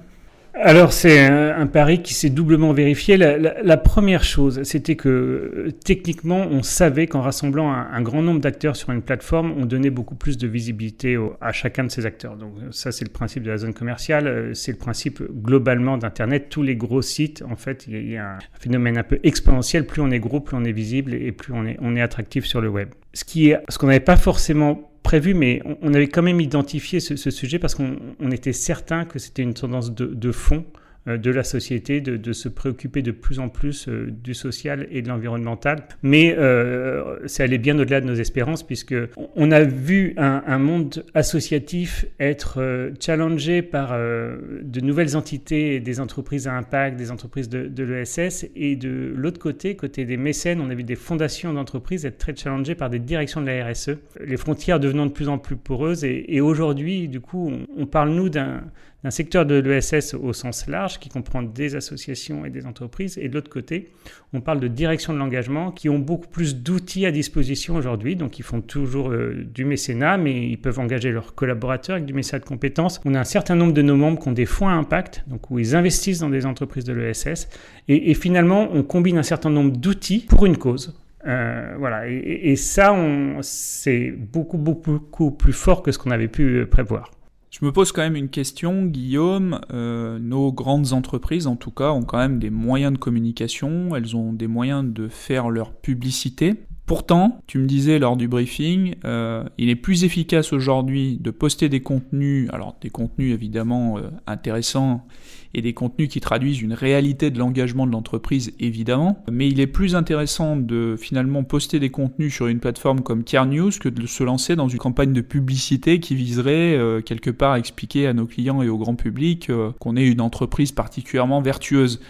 Alors 0.62 0.92
c'est 0.92 1.26
un, 1.26 1.66
pari 1.66 2.02
qui 2.02 2.14
s'est 2.14 2.30
doublement 2.30 2.72
vérifié. 2.72 3.16
La, 3.16 3.76
première 3.76 4.24
chose, 4.24 4.62
c'était 4.64 4.96
que 4.96 5.68
techniquement, 5.84 6.46
on 6.50 6.62
savait 6.62 7.06
qu'en 7.06 7.20
rassemblant 7.20 7.70
un, 7.70 8.02
grand 8.02 8.22
nombre 8.22 8.40
d'acteurs 8.40 8.76
sur 8.76 8.90
une 8.90 9.02
plateforme, 9.02 9.54
on 9.58 9.66
donnait 9.66 9.90
beaucoup 9.90 10.14
plus 10.14 10.38
de 10.38 10.46
visibilité 10.46 11.18
à 11.40 11.52
chacun 11.52 11.84
de 11.84 11.90
ces 11.90 12.06
acteurs. 12.06 12.36
Donc 12.36 12.52
ça, 12.70 12.92
c'est 12.92 13.04
le 13.04 13.10
principe 13.10 13.42
de 13.42 13.50
la 13.50 13.58
zone 13.58 13.74
commerciale. 13.74 14.50
C'est 14.54 14.72
le 14.72 14.78
principe 14.78 15.22
globalement 15.22 15.96
d'Internet. 15.96 16.48
Tous 16.50 16.62
les 16.62 16.76
gros 16.76 17.02
sites, 17.02 17.42
en 17.48 17.56
fait, 17.56 17.86
il 17.88 18.10
y, 18.10 18.16
a 18.16 18.34
un 18.34 18.38
phénomène 18.58 18.98
un 18.98 19.02
peu 19.02 19.18
exponentiel. 19.22 19.86
Plus 19.86 20.02
on 20.02 20.10
est 20.10 20.20
gros, 20.20 20.40
plus 20.40 20.56
on 20.56 20.64
est 20.64 20.72
visible 20.72 21.14
et 21.14 21.32
plus 21.32 21.52
on 21.52 21.66
est, 21.66 21.76
on 21.80 21.96
est 21.96 22.02
attractif 22.02 22.44
sur 22.44 22.60
le 22.60 22.68
web. 22.68 22.90
Ce 23.12 23.24
ce 23.24 23.78
qu'on 23.78 23.86
n'avait 23.86 24.00
pas 24.00 24.16
forcément 24.16 24.89
prévu, 25.02 25.34
mais 25.34 25.62
on, 25.82 25.94
avait 25.94 26.08
quand 26.08 26.22
même 26.22 26.40
identifié 26.40 27.00
ce, 27.00 27.16
sujet 27.30 27.58
parce 27.58 27.74
qu'on 27.74 28.30
était 28.30 28.52
certain 28.52 29.04
que 29.04 29.18
c'était 29.18 29.42
une 29.42 29.54
tendance 29.54 29.92
de, 29.92 30.32
fond 30.32 30.64
de 31.06 31.30
la 31.30 31.44
société, 31.44 32.00
de, 32.00 32.32
se 32.32 32.48
préoccuper 32.48 33.02
de 33.02 33.10
plus 33.10 33.38
en 33.38 33.48
plus 33.48 33.88
euh, 33.88 34.10
du 34.10 34.34
social 34.34 34.86
et 34.90 35.02
de 35.02 35.08
l'environnemental. 35.08 35.84
Mais 36.02 36.36
euh, 36.38 37.26
ça 37.26 37.44
allait 37.44 37.58
bien 37.58 37.78
au-delà 37.78 38.00
de 38.00 38.06
nos 38.06 38.14
espérances, 38.14 38.62
puisque 38.62 38.94
on 39.34 39.50
a 39.50 39.62
vu 39.62 40.14
un, 40.16 40.58
monde 40.58 41.04
associatif 41.14 42.06
être 42.18 42.92
challengé 43.00 43.62
par 43.62 43.96
de 43.96 44.80
nouvelles 44.80 45.16
entités, 45.16 45.80
des 45.80 46.00
entreprises 46.00 46.46
à 46.46 46.54
impact, 46.54 46.96
des 46.96 47.10
entreprises 47.10 47.48
de, 47.48 47.66
de 47.66 47.82
l'ESS, 47.82 48.46
et 48.54 48.76
de 48.76 49.12
l'autre 49.16 49.40
côté, 49.40 49.76
côté 49.76 50.04
des 50.04 50.16
mécènes, 50.16 50.60
on 50.60 50.70
a 50.70 50.74
vu 50.74 50.84
des 50.84 50.96
fondations 50.96 51.52
d'entreprises 51.52 52.04
être 52.04 52.18
très 52.18 52.36
challengées 52.36 52.74
par 52.74 52.90
des 52.90 52.98
directions 52.98 53.40
de 53.40 53.46
la 53.46 53.66
RSE, 53.66 53.96
les 54.24 54.36
frontières 54.36 54.80
devenant 54.80 55.06
de 55.06 55.12
plus 55.12 55.28
en 55.28 55.38
plus 55.38 55.56
poreuses, 55.56 56.04
et, 56.04 56.40
aujourd'hui, 56.40 57.08
du 57.08 57.20
coup, 57.20 57.52
on 57.76 57.86
parle 57.86 58.10
nous 58.10 58.28
d'un 58.28 58.62
d'un 59.02 59.10
secteur 59.10 59.46
de 59.46 59.54
l'ESS 59.54 60.14
au 60.14 60.32
sens 60.32 60.66
large 60.66 60.98
qui 60.98 61.08
comprend 61.08 61.42
des 61.42 61.74
associations 61.74 62.44
et 62.44 62.50
des 62.50 62.66
entreprises. 62.66 63.16
Et 63.18 63.28
de 63.28 63.34
l'autre 63.34 63.50
côté, 63.50 63.88
on 64.32 64.40
parle 64.40 64.60
de 64.60 64.68
direction 64.68 65.12
de 65.12 65.18
l'engagement 65.18 65.70
qui 65.70 65.88
ont 65.88 65.98
beaucoup 65.98 66.28
plus 66.28 66.56
d'outils 66.56 67.06
à 67.06 67.10
disposition 67.10 67.76
aujourd'hui. 67.76 68.16
Donc 68.16 68.38
ils 68.38 68.42
font 68.42 68.60
toujours 68.60 69.10
euh, 69.10 69.46
du 69.54 69.64
mécénat, 69.64 70.18
mais 70.18 70.46
ils 70.48 70.58
peuvent 70.58 70.78
engager 70.78 71.10
leurs 71.10 71.34
collaborateurs 71.34 71.96
avec 71.96 72.06
du 72.06 72.12
mécénat 72.12 72.40
de 72.40 72.44
compétences. 72.44 73.00
On 73.04 73.14
a 73.14 73.20
un 73.20 73.24
certain 73.24 73.54
nombre 73.54 73.72
de 73.72 73.82
nos 73.82 73.96
membres 73.96 74.20
qui 74.20 74.28
ont 74.28 74.32
des 74.32 74.46
fonds 74.46 74.68
à 74.68 74.72
impact, 74.72 75.24
donc 75.28 75.50
où 75.50 75.58
ils 75.58 75.74
investissent 75.74 76.20
dans 76.20 76.30
des 76.30 76.44
entreprises 76.44 76.84
de 76.84 76.92
l'ESS. 76.92 77.48
Et, 77.88 78.14
finalement, 78.14 78.68
on 78.72 78.82
combine 78.82 79.18
un 79.18 79.22
certain 79.22 79.50
nombre 79.50 79.76
d'outils 79.76 80.26
pour 80.28 80.46
une 80.46 80.56
cause. 80.56 80.96
Euh, 81.26 81.74
voilà, 81.78 82.08
et, 82.08 82.50
et 82.50 82.56
ça, 82.56 82.96
c'est 83.42 84.10
beaucoup, 84.10 84.58
beaucoup, 84.58 84.92
beaucoup 84.92 85.30
plus 85.30 85.52
fort 85.52 85.82
que 85.82 85.90
ce 85.92 85.98
qu'on 85.98 86.10
avait 86.10 86.28
pu 86.28 86.66
prévoir. 86.66 87.10
Je 87.50 87.64
me 87.64 87.72
pose 87.72 87.90
quand 87.90 88.02
même 88.02 88.14
une 88.14 88.28
question, 88.28 88.86
Guillaume. 88.86 89.60
Euh, 89.72 90.20
nos 90.20 90.52
grandes 90.52 90.92
entreprises, 90.92 91.48
en 91.48 91.56
tout 91.56 91.72
cas, 91.72 91.90
ont 91.90 92.04
quand 92.04 92.18
même 92.18 92.38
des 92.38 92.50
moyens 92.50 92.92
de 92.92 92.98
communication, 92.98 93.96
elles 93.96 94.16
ont 94.16 94.32
des 94.32 94.46
moyens 94.46 94.84
de 94.84 95.08
faire 95.08 95.50
leur 95.50 95.72
publicité. 95.72 96.54
Pourtant, 96.90 97.40
tu 97.46 97.58
me 97.58 97.66
disais 97.66 98.00
lors 98.00 98.16
du 98.16 98.26
briefing, 98.26 98.96
euh, 99.04 99.44
il 99.58 99.68
est 99.68 99.76
plus 99.76 100.02
efficace 100.02 100.52
aujourd'hui 100.52 101.18
de 101.20 101.30
poster 101.30 101.68
des 101.68 101.82
contenus, 101.82 102.50
alors 102.52 102.74
des 102.80 102.90
contenus 102.90 103.32
évidemment 103.32 103.98
euh, 103.98 104.10
intéressants 104.26 105.06
et 105.54 105.62
des 105.62 105.72
contenus 105.72 106.08
qui 106.08 106.18
traduisent 106.18 106.60
une 106.60 106.72
réalité 106.72 107.30
de 107.30 107.38
l'engagement 107.38 107.86
de 107.86 107.92
l'entreprise 107.92 108.52
évidemment, 108.58 109.22
mais 109.30 109.48
il 109.48 109.60
est 109.60 109.68
plus 109.68 109.94
intéressant 109.94 110.56
de 110.56 110.96
finalement 110.98 111.44
poster 111.44 111.78
des 111.78 111.90
contenus 111.90 112.34
sur 112.34 112.48
une 112.48 112.58
plateforme 112.58 113.02
comme 113.02 113.22
Care 113.22 113.46
News 113.46 113.70
que 113.80 113.88
de 113.88 114.04
se 114.08 114.24
lancer 114.24 114.56
dans 114.56 114.66
une 114.66 114.78
campagne 114.78 115.12
de 115.12 115.20
publicité 115.20 116.00
qui 116.00 116.16
viserait 116.16 116.76
euh, 116.76 117.02
quelque 117.02 117.30
part 117.30 117.52
à 117.52 117.60
expliquer 117.60 118.08
à 118.08 118.14
nos 118.14 118.26
clients 118.26 118.62
et 118.62 118.68
au 118.68 118.78
grand 118.78 118.96
public 118.96 119.48
qu'on 119.78 119.96
est 119.96 120.08
une 120.08 120.20
entreprise 120.20 120.72
particulièrement 120.72 121.40
vertueuse. 121.40 122.00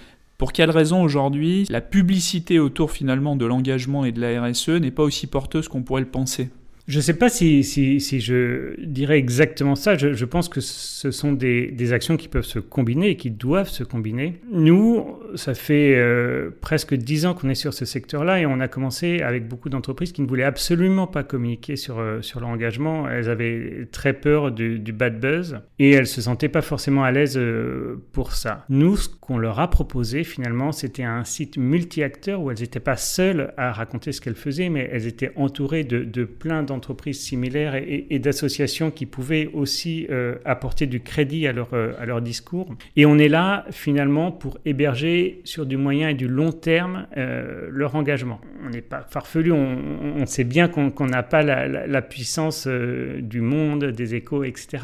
Pour 0.41 0.55
quelle 0.55 0.71
raison 0.71 1.03
aujourd'hui 1.03 1.67
la 1.69 1.83
publicité 1.83 2.59
autour 2.59 2.93
finalement 2.93 3.37
de 3.37 3.45
l'engagement 3.45 4.07
et 4.07 4.11
de 4.11 4.23
la 4.23 4.43
RSE 4.43 4.71
n'est 4.71 4.91
pas 4.91 5.03
aussi 5.03 5.27
porteuse 5.27 5.69
qu'on 5.69 5.83
pourrait 5.83 6.01
le 6.01 6.09
penser? 6.09 6.49
Je 6.89 6.97
ne 6.97 7.03
sais 7.03 7.13
pas 7.13 7.29
si, 7.29 7.63
je 7.63 8.75
dirais 8.83 9.19
exactement 9.19 9.75
ça. 9.75 9.99
Je, 9.99 10.15
je 10.15 10.25
pense 10.25 10.49
que 10.49 10.63
ce 10.63 11.11
sont 11.11 11.35
des, 11.35 11.71
des, 11.71 11.93
actions 11.93 12.17
qui 12.17 12.27
peuvent 12.27 12.47
se 12.47 12.59
combiner 12.59 13.11
et 13.11 13.17
qui 13.17 13.31
doivent 13.31 13.69
se 13.69 13.85
combiner. 13.85 14.41
Nous, 14.51 15.05
ça 15.35 15.55
fait 15.55 15.95
euh, 15.97 16.51
presque 16.61 16.95
dix 16.95 17.27
ans 17.27 17.35
qu'on 17.35 17.49
est 17.49 17.55
sur 17.55 17.75
ce 17.75 17.85
secteur-là 17.85 18.41
et 18.41 18.47
on 18.47 18.61
a 18.61 18.69
commencé 18.69 19.21
avec 19.21 19.49
beaucoup 19.49 19.69
d'entreprises 19.69 20.13
qui 20.13 20.23
ne 20.23 20.27
voulaient 20.27 20.45
absolument 20.45 21.07
pas 21.07 21.23
communiquer 21.23 21.77
sur, 21.77 21.99
euh, 21.99 22.23
sur 22.23 22.41
leur 22.41 22.49
engagement. 22.49 23.09
Elles 23.09 23.29
avaient 23.29 23.89
très 23.93 24.13
peur 24.13 24.53
du, 24.53 24.79
bad 24.93 25.21
buzz 25.21 25.61
et 25.79 25.91
elles 25.91 26.07
se 26.07 26.21
sentaient 26.21 26.49
pas 26.49 26.63
forcément 26.63 27.05
à 27.05 27.13
l'aise 27.13 27.37
euh, 27.37 28.03
pour 28.13 28.33
ça. 28.33 28.65
Nous, 28.69 28.97
ce 28.97 29.09
qu'on 29.09 29.39
leur 29.39 29.61
a 29.61 29.71
proposé 29.71 30.25
finalement, 30.25 30.73
c'était 30.73 31.05
un 31.05 31.25
site 31.25 31.57
multi-acteurs 31.57 32.41
où 32.41 32.51
elles 32.51 32.61
n'étaient 32.61 32.81
pas 32.81 32.97
seules 32.97 33.53
à 33.57 33.73
raconter 33.73 34.13
ce 34.13 34.21
qu'elles 34.21 34.35
faisaient, 34.35 34.69
mais 34.69 34.89
elles 34.93 35.07
étaient 35.07 35.33
entourées 35.37 35.85
de, 35.85 36.05
de 36.05 36.25
plein 36.25 36.63
d'entreprises 36.63 37.21
similaires 37.21 37.75
et, 37.75 38.19
d'associations 38.19 38.91
qui 38.91 39.07
pouvaient 39.07 39.49
aussi 39.55 40.07
apporter 40.45 40.87
du 40.87 41.01
crédit 41.01 41.47
à 41.47 41.53
leur, 41.53 41.73
à 41.73 42.05
leur 42.05 42.21
discours. 42.21 42.75
Et 42.97 43.07
on 43.07 43.19
est 43.19 43.29
là 43.29 43.65
finalement 43.71 44.31
pour 44.31 44.59
héberger 44.67 45.20
sur 45.45 45.67
du 45.67 45.77
moyen 45.77 46.09
et 46.11 46.15
du 46.15 46.29
long 46.29 46.53
terme 46.53 47.07
euh, 47.17 47.69
leur 47.71 47.95
engagement. 47.95 48.41
On 48.65 48.71
n'est 48.71 48.83
pas 48.83 49.07
farfelu, 49.09 49.53
on, 49.53 50.27
sait 50.27 50.45
bien 50.45 50.69
qu'on 50.69 51.07
n'a 51.07 51.23
pas 51.23 51.43
la, 51.43 52.03
puissance 52.03 52.67
du 52.67 53.41
monde, 53.41 53.85
des 53.87 54.15
échos, 54.15 54.45
etc. 54.45 54.79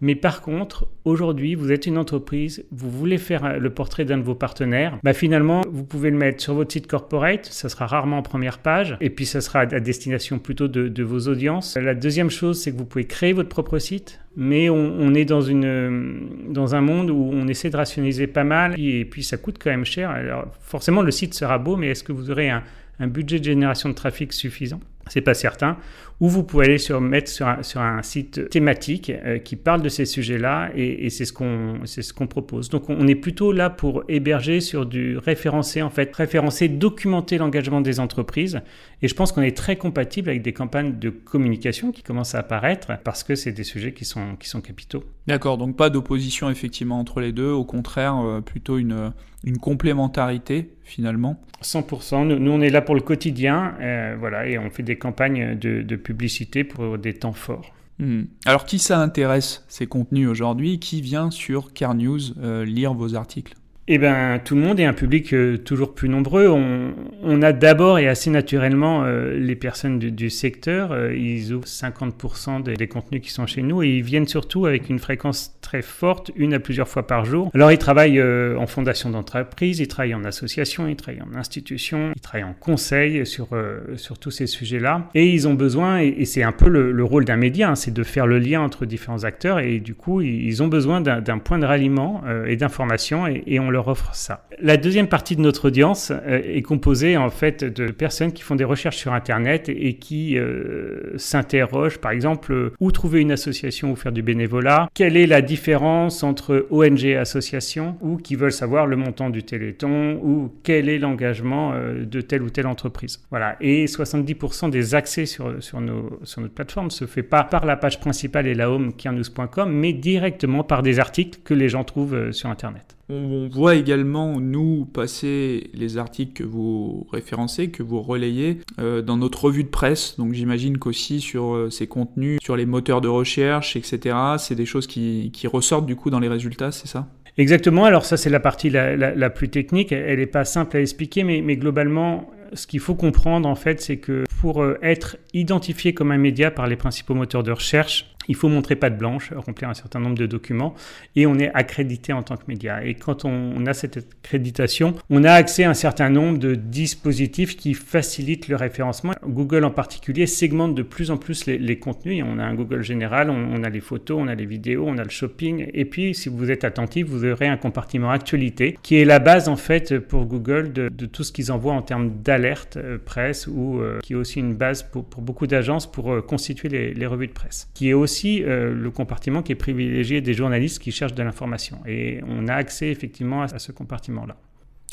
Mais 0.00 0.14
par 0.14 0.42
contre, 0.42 0.86
aujourd'hui, 1.04 1.56
vous 1.56 1.72
êtes 1.72 1.86
une 1.86 1.98
entreprise, 1.98 2.64
vous 2.70 2.90
voulez 2.90 3.18
faire 3.18 3.58
le 3.58 3.70
portrait 3.70 4.04
d'un 4.04 4.18
de 4.18 4.22
vos 4.22 4.36
partenaires, 4.36 4.96
bah 5.02 5.12
finalement, 5.12 5.62
vous 5.70 5.84
pouvez 5.84 6.10
le 6.10 6.16
mettre 6.16 6.40
sur 6.40 6.54
votre 6.54 6.72
site 6.72 6.86
corporate, 6.86 7.46
ça 7.46 7.68
sera 7.68 7.86
rarement 7.86 8.18
en 8.18 8.22
première 8.22 8.58
page, 8.58 8.96
et 9.00 9.10
puis 9.10 9.26
ça 9.26 9.40
sera 9.40 9.60
à 9.60 9.80
destination 9.80 10.38
plutôt 10.38 10.68
de, 10.68 11.02
vos 11.02 11.28
audiences. 11.28 11.76
La 11.76 11.94
deuxième 11.94 12.30
chose, 12.30 12.60
c'est 12.60 12.72
que 12.72 12.76
vous 12.76 12.84
pouvez 12.84 13.06
créer 13.06 13.32
votre 13.32 13.48
propre 13.48 13.78
site, 13.78 14.20
mais 14.36 14.70
on, 14.70 15.14
est 15.14 15.24
dans, 15.24 15.40
une, 15.40 16.28
dans 16.48 16.76
un 16.76 16.80
monde 16.80 17.10
où 17.10 17.30
on 17.32 17.48
essaie 17.48 17.70
de 17.70 17.76
rationaliser 17.76 18.28
pas 18.28 18.44
mal, 18.44 18.78
et 18.78 19.04
puis 19.04 19.24
ça 19.24 19.36
coûte 19.36 19.56
quand 19.60 19.70
même 19.70 19.84
cher. 19.84 20.10
Alors 20.10 20.46
forcément, 20.60 21.02
le 21.02 21.10
site 21.10 21.34
sera 21.34 21.58
beau, 21.58 21.76
mais 21.76 21.88
est-ce 21.88 22.04
que 22.04 22.12
vous 22.12 22.30
aurez 22.30 22.50
un, 22.50 22.62
un 22.98 23.06
budget 23.06 23.38
de 23.38 23.44
génération 23.44 23.88
de 23.88 23.94
trafic 23.94 24.32
suffisant 24.32 24.80
c'est 25.08 25.20
pas 25.20 25.34
certain, 25.34 25.76
ou 26.20 26.28
vous 26.28 26.42
pouvez 26.42 26.66
aller 26.66 26.78
sur, 26.78 27.00
mettre 27.00 27.30
sur 27.30 27.80
un, 27.80 28.02
site 28.02 28.48
thématique 28.50 29.10
euh, 29.10 29.38
qui 29.38 29.56
parle 29.56 29.82
de 29.82 29.88
ces 29.88 30.04
sujets-là 30.04 30.70
et, 30.74 31.10
c'est 31.10 31.24
ce 31.24 31.32
qu'on 31.32 31.80
ce 31.84 32.12
qu'on 32.12 32.26
propose. 32.26 32.68
Donc 32.68 32.88
on 32.88 33.06
est 33.06 33.14
plutôt 33.14 33.52
là 33.52 33.70
pour 33.70 34.04
héberger 34.08 34.60
sur 34.60 34.84
du 34.86 35.16
référencé 35.16 35.82
en 35.82 35.90
fait, 35.90 36.14
référencer, 36.14 36.68
documenter 36.68 37.38
l'engagement 37.38 37.80
des 37.80 38.00
entreprises 38.00 38.60
et 39.02 39.08
je 39.08 39.14
pense 39.14 39.32
qu'on 39.32 39.42
est 39.42 39.56
très 39.56 39.76
compatible 39.76 40.28
avec 40.28 40.42
des 40.42 40.52
campagnes 40.52 40.98
de 40.98 41.10
communication 41.10 41.92
qui 41.92 42.02
commencent 42.02 42.34
à 42.34 42.40
apparaître 42.40 42.92
parce 43.04 43.22
que 43.22 43.34
c'est 43.34 43.52
des 43.52 43.64
sujets 43.64 43.92
qui 43.92 44.04
sont 44.04 44.36
qui 44.36 44.48
sont 44.48 44.60
capitaux. 44.60 45.04
D'accord, 45.26 45.58
donc 45.58 45.76
pas 45.76 45.90
d'opposition 45.90 46.50
effectivement 46.50 46.98
entre 46.98 47.20
les 47.20 47.32
deux, 47.32 47.50
au 47.50 47.64
contraire 47.64 48.16
euh, 48.18 48.40
plutôt 48.40 48.78
une 48.78 49.12
une 49.44 49.58
complémentarité 49.58 50.72
finalement 50.82 51.40
100%. 51.62 52.38
Nous, 52.38 52.50
on 52.50 52.60
est 52.60 52.70
là 52.70 52.82
pour 52.82 52.94
le 52.94 53.00
quotidien, 53.00 53.74
euh, 53.80 54.16
voilà, 54.18 54.46
et 54.46 54.58
on 54.58 54.70
fait 54.70 54.82
des 54.82 54.96
campagnes 54.96 55.58
de, 55.58 55.96
publicité 55.96 56.64
pour 56.64 56.98
des 56.98 57.14
temps 57.14 57.32
forts. 57.32 57.72
Hmm. 57.98 58.24
Alors, 58.46 58.64
qui 58.64 58.78
ça 58.78 59.00
intéresse 59.00 59.64
ces 59.68 59.86
contenus 59.86 60.28
aujourd'hui? 60.28 60.78
Qui 60.78 61.00
vient 61.00 61.30
sur 61.30 61.72
Car 61.72 61.94
News 61.94 62.20
euh, 62.38 62.64
lire 62.64 62.94
vos 62.94 63.16
articles? 63.16 63.54
Eh 63.90 63.96
bien, 63.96 64.38
tout 64.44 64.54
le 64.54 64.60
monde 64.60 64.78
est 64.80 64.84
un 64.84 64.92
public 64.92 65.32
euh, 65.32 65.56
toujours 65.56 65.94
plus 65.94 66.10
nombreux. 66.10 66.46
On, 66.46 67.40
a 67.40 67.52
d'abord 67.52 67.98
et 67.98 68.06
assez 68.06 68.28
naturellement 68.28 69.04
euh, 69.04 69.38
les 69.38 69.56
personnes 69.56 69.98
du, 69.98 70.28
secteur. 70.28 70.92
Euh, 70.92 71.16
ils 71.16 71.54
ouvrent 71.54 71.66
50% 71.66 72.62
des, 72.62 72.86
contenus 72.86 73.22
qui 73.22 73.30
sont 73.30 73.46
chez 73.46 73.62
nous 73.62 73.82
et 73.82 73.88
ils 73.88 74.02
viennent 74.02 74.26
surtout 74.26 74.66
avec 74.66 74.90
une 74.90 74.98
fréquence 74.98 75.56
très 75.62 75.80
forte, 75.80 76.30
une 76.36 76.52
à 76.52 76.60
plusieurs 76.60 76.88
fois 76.88 77.06
par 77.06 77.24
jour. 77.24 77.50
Alors, 77.54 77.72
ils 77.72 77.78
travaillent 77.78 78.22
en 78.22 78.66
fondation 78.66 79.08
d'entreprise, 79.08 79.78
ils 79.78 79.88
travaillent 79.88 80.14
en 80.14 80.24
association, 80.24 80.86
ils 80.88 80.96
travaillent 80.96 81.22
en 81.22 81.34
institution, 81.34 82.12
ils 82.14 82.20
travaillent 82.20 82.48
en 82.48 82.54
conseil 82.58 83.24
sur, 83.24 83.48
sur 83.96 84.18
tous 84.18 84.30
ces 84.30 84.46
sujets-là. 84.46 85.08
Et 85.14 85.30
ils 85.30 85.46
ont 85.46 85.54
besoin, 85.54 86.00
et, 86.00 86.24
c'est 86.24 86.42
un 86.42 86.52
peu 86.52 86.68
le, 86.68 87.04
rôle 87.04 87.24
d'un 87.24 87.36
média, 87.36 87.70
hein, 87.70 87.74
c'est 87.74 87.92
de 87.92 88.02
faire 88.02 88.26
le 88.26 88.38
lien 88.38 88.60
entre 88.60 88.86
différents 88.86 89.24
acteurs 89.24 89.60
et 89.60 89.78
du 89.78 89.94
coup, 89.94 90.20
ils, 90.20 90.62
ont 90.62 90.68
besoin 90.68 91.00
d'un 91.00 91.38
point 91.38 91.58
de 91.58 91.66
ralliement 91.66 92.22
et 92.46 92.56
d'information 92.56 93.26
et, 93.26 93.42
et 93.46 93.60
on 93.60 93.70
leur 93.70 93.77
offre 93.86 94.14
ça. 94.14 94.48
La 94.60 94.76
deuxième 94.76 95.06
partie 95.06 95.36
de 95.36 95.40
notre 95.40 95.68
audience 95.68 96.10
euh, 96.10 96.40
est 96.42 96.62
composée 96.62 97.16
en 97.16 97.30
fait 97.30 97.62
de 97.62 97.92
personnes 97.92 98.32
qui 98.32 98.42
font 98.42 98.56
des 98.56 98.64
recherches 98.64 98.96
sur 98.96 99.12
Internet 99.12 99.68
et 99.68 99.94
qui 99.94 100.36
euh, 100.36 101.16
s'interrogent, 101.16 101.98
par 101.98 102.10
exemple, 102.10 102.52
euh, 102.52 102.72
où 102.80 102.90
trouver 102.90 103.20
une 103.20 103.30
association 103.30 103.92
ou 103.92 103.96
faire 103.96 104.10
du 104.10 104.22
bénévolat, 104.22 104.88
quelle 104.94 105.16
est 105.16 105.26
la 105.26 105.42
différence 105.42 106.24
entre 106.24 106.66
ONG 106.70 107.04
et 107.04 107.16
association, 107.16 107.96
ou 108.00 108.16
qui 108.16 108.34
veulent 108.34 108.50
savoir 108.50 108.86
le 108.86 108.96
montant 108.96 109.30
du 109.30 109.44
téléthon, 109.44 110.18
ou 110.22 110.52
quel 110.64 110.88
est 110.88 110.98
l'engagement 110.98 111.74
de 111.78 112.20
telle 112.20 112.42
ou 112.42 112.50
telle 112.50 112.66
entreprise. 112.66 113.20
Voilà. 113.30 113.56
Et 113.60 113.84
70% 113.84 114.70
des 114.70 114.94
accès 114.94 115.26
sur, 115.26 115.62
sur, 115.62 115.80
nos, 115.80 116.18
sur 116.24 116.40
notre 116.40 116.54
plateforme 116.54 116.90
se 116.90 117.06
fait 117.06 117.22
pas 117.22 117.44
par 117.44 117.64
la 117.64 117.76
page 117.76 118.00
principale 118.00 118.46
et 118.46 118.54
la 118.54 118.70
home 118.70 118.92
kianews.com, 118.94 119.70
mais 119.70 119.92
directement 119.92 120.64
par 120.64 120.82
des 120.82 120.98
articles 120.98 121.38
que 121.44 121.54
les 121.54 121.68
gens 121.68 121.84
trouvent 121.84 122.32
sur 122.32 122.48
Internet. 122.50 122.97
On 123.10 123.48
voit 123.48 123.74
également, 123.74 124.38
nous, 124.38 124.84
passer 124.84 125.70
les 125.72 125.96
articles 125.96 126.32
que 126.34 126.44
vous 126.44 127.06
référencez, 127.10 127.70
que 127.70 127.82
vous 127.82 128.02
relayez 128.02 128.58
euh, 128.78 129.00
dans 129.00 129.16
notre 129.16 129.44
revue 129.44 129.64
de 129.64 129.68
presse. 129.68 130.16
Donc 130.18 130.34
j'imagine 130.34 130.76
qu'aussi 130.76 131.22
sur 131.22 131.54
euh, 131.54 131.70
ces 131.70 131.86
contenus, 131.86 132.38
sur 132.42 132.54
les 132.54 132.66
moteurs 132.66 133.00
de 133.00 133.08
recherche, 133.08 133.76
etc., 133.76 134.14
c'est 134.38 134.54
des 134.54 134.66
choses 134.66 134.86
qui, 134.86 135.32
ressortent 135.50 135.86
du 135.86 135.96
coup 135.96 136.10
dans 136.10 136.20
les 136.20 136.28
résultats, 136.28 136.70
c'est 136.70 136.88
ça? 136.88 137.08
Exactement, 137.38 137.84
alors 137.84 138.04
ça 138.04 138.16
c'est 138.16 138.28
la 138.28 138.40
partie 138.40 138.68
la, 138.68 139.30
plus 139.30 139.48
technique, 139.48 139.92
elle 139.92 140.18
n'est 140.18 140.26
pas 140.26 140.44
simple 140.44 140.76
à 140.76 140.80
expliquer, 140.80 141.24
mais, 141.24 141.40
mais 141.40 141.56
globalement, 141.56 142.28
ce 142.52 142.66
qu'il 142.66 142.80
faut 142.80 142.94
comprendre 142.94 143.48
en 143.48 143.54
fait, 143.54 143.80
c'est 143.80 143.98
que 143.98 144.24
pour 144.40 144.62
euh, 144.62 144.78
être 144.82 145.16
identifié 145.32 145.94
comme 145.94 146.10
un 146.10 146.18
média 146.18 146.50
par 146.50 146.66
les 146.66 146.76
principaux 146.76 147.14
moteurs 147.14 147.42
de 147.42 147.52
recherche, 147.52 148.14
Il 148.28 148.36
faut 148.36 148.48
montrer 148.48 148.76
patte 148.76 148.98
blanche, 148.98 149.32
remplir 149.34 149.68
un 149.68 149.74
certain 149.74 150.00
nombre 150.00 150.16
de 150.16 150.26
documents 150.26 150.74
et 151.16 151.26
on 151.26 151.38
est 151.38 151.50
accrédité 151.54 152.12
en 152.12 152.22
tant 152.22 152.36
que 152.36 152.44
média. 152.46 152.84
Et 152.84 152.94
quand 152.94 153.24
on, 153.24 153.66
a 153.66 153.74
cette 153.74 153.96
accréditation, 153.96 154.94
on 155.10 155.24
a 155.24 155.32
accès 155.32 155.64
à 155.64 155.70
un 155.70 155.74
certain 155.74 156.10
nombre 156.10 156.38
de 156.38 156.54
dispositifs 156.54 157.56
qui 157.56 157.74
facilitent 157.74 158.48
le 158.48 158.56
référencement. 158.56 159.14
Google 159.26 159.64
en 159.64 159.70
particulier 159.70 160.26
segmente 160.26 160.74
de 160.74 160.82
plus 160.82 161.10
en 161.10 161.16
plus 161.16 161.46
les, 161.46 161.78
contenus. 161.78 162.24
On 162.26 162.38
a 162.38 162.44
un 162.44 162.54
Google 162.54 162.82
général, 162.82 163.30
on, 163.30 163.62
a 163.62 163.68
les 163.68 163.80
photos, 163.80 164.18
on 164.20 164.28
a 164.28 164.34
les 164.34 164.46
vidéos, 164.46 164.84
on 164.86 164.98
a 164.98 165.04
le 165.04 165.10
shopping. 165.10 165.68
Et 165.72 165.84
puis, 165.84 166.14
si 166.14 166.28
vous 166.28 166.50
êtes 166.50 166.64
attentif, 166.64 167.06
vous 167.06 167.24
aurez 167.24 167.46
un 167.46 167.56
compartiment 167.56 168.10
actualité 168.10 168.78
qui 168.82 168.96
est 168.96 169.04
la 169.04 169.18
base 169.18 169.48
en 169.48 169.56
fait 169.56 169.98
pour 169.98 170.26
Google 170.26 170.72
de, 170.72 170.88
tout 171.06 171.24
ce 171.24 171.32
qu'ils 171.32 171.50
envoient 171.52 171.72
en 171.72 171.82
termes 171.82 172.22
d'alerte 172.22 172.76
euh, 172.76 172.98
presse 172.98 173.46
ou 173.46 173.80
euh, 173.80 173.98
qui 174.02 174.12
est 174.12 174.16
aussi 174.16 174.40
une 174.40 174.54
base 174.54 174.82
pour, 174.82 175.04
beaucoup 175.04 175.46
d'agences 175.46 175.90
pour 175.90 176.12
euh, 176.12 176.20
constituer 176.20 176.68
les, 176.68 176.94
les, 176.94 177.06
revues 177.06 177.28
de 177.28 177.32
presse. 177.32 177.68
Qui 177.74 177.90
est 177.90 177.94
aussi 177.94 178.17
le 178.24 178.90
compartiment 178.90 179.42
qui 179.42 179.52
est 179.52 179.56
privilégié 179.56 180.20
des 180.20 180.34
journalistes 180.34 180.80
qui 180.80 180.92
cherchent 180.92 181.14
de 181.14 181.22
l'information. 181.22 181.78
Et 181.86 182.20
on 182.26 182.48
a 182.48 182.54
accès 182.54 182.90
effectivement 182.90 183.42
à 183.42 183.58
ce 183.58 183.72
compartiment-là. 183.72 184.36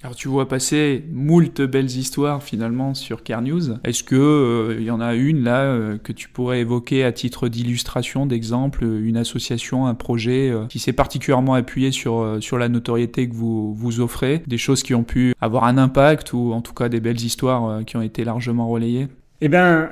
Alors 0.03 0.15
tu 0.15 0.27
vois 0.27 0.47
passer 0.47 1.03
moult 1.11 1.61
belles 1.61 1.85
histoires 1.85 2.43
finalement 2.43 2.93
sur 2.93 3.23
Care 3.23 3.41
News. 3.41 3.79
Est-ce 3.83 4.03
que 4.03 4.75
il 4.77 4.83
euh, 4.83 4.85
y 4.85 4.91
en 4.91 4.99
a 4.99 5.15
une 5.15 5.43
là 5.43 5.63
euh, 5.63 5.97
que 5.97 6.11
tu 6.11 6.27
pourrais 6.29 6.59
évoquer 6.59 7.03
à 7.03 7.11
titre 7.11 7.47
d'illustration, 7.47 8.25
d'exemple, 8.25 8.83
une 8.83 9.17
association, 9.17 9.87
un 9.87 9.95
projet 9.95 10.51
euh, 10.51 10.65
qui 10.67 10.79
s'est 10.79 10.93
particulièrement 10.93 11.53
appuyé 11.53 11.91
sur 11.91 12.37
sur 12.41 12.57
la 12.57 12.69
notoriété 12.69 13.27
que 13.29 13.33
vous 13.33 13.73
vous 13.73 13.99
offrez, 13.99 14.43
des 14.45 14.57
choses 14.57 14.83
qui 14.83 14.93
ont 14.93 15.03
pu 15.03 15.33
avoir 15.41 15.63
un 15.63 15.77
impact 15.77 16.33
ou 16.33 16.51
en 16.51 16.61
tout 16.61 16.73
cas 16.73 16.89
des 16.89 16.99
belles 16.99 17.21
histoires 17.21 17.83
qui 17.85 17.95
ont 17.95 18.01
été 18.01 18.23
largement 18.25 18.67
relayées? 18.67 19.07
Eh 19.41 19.47
ben 19.47 19.89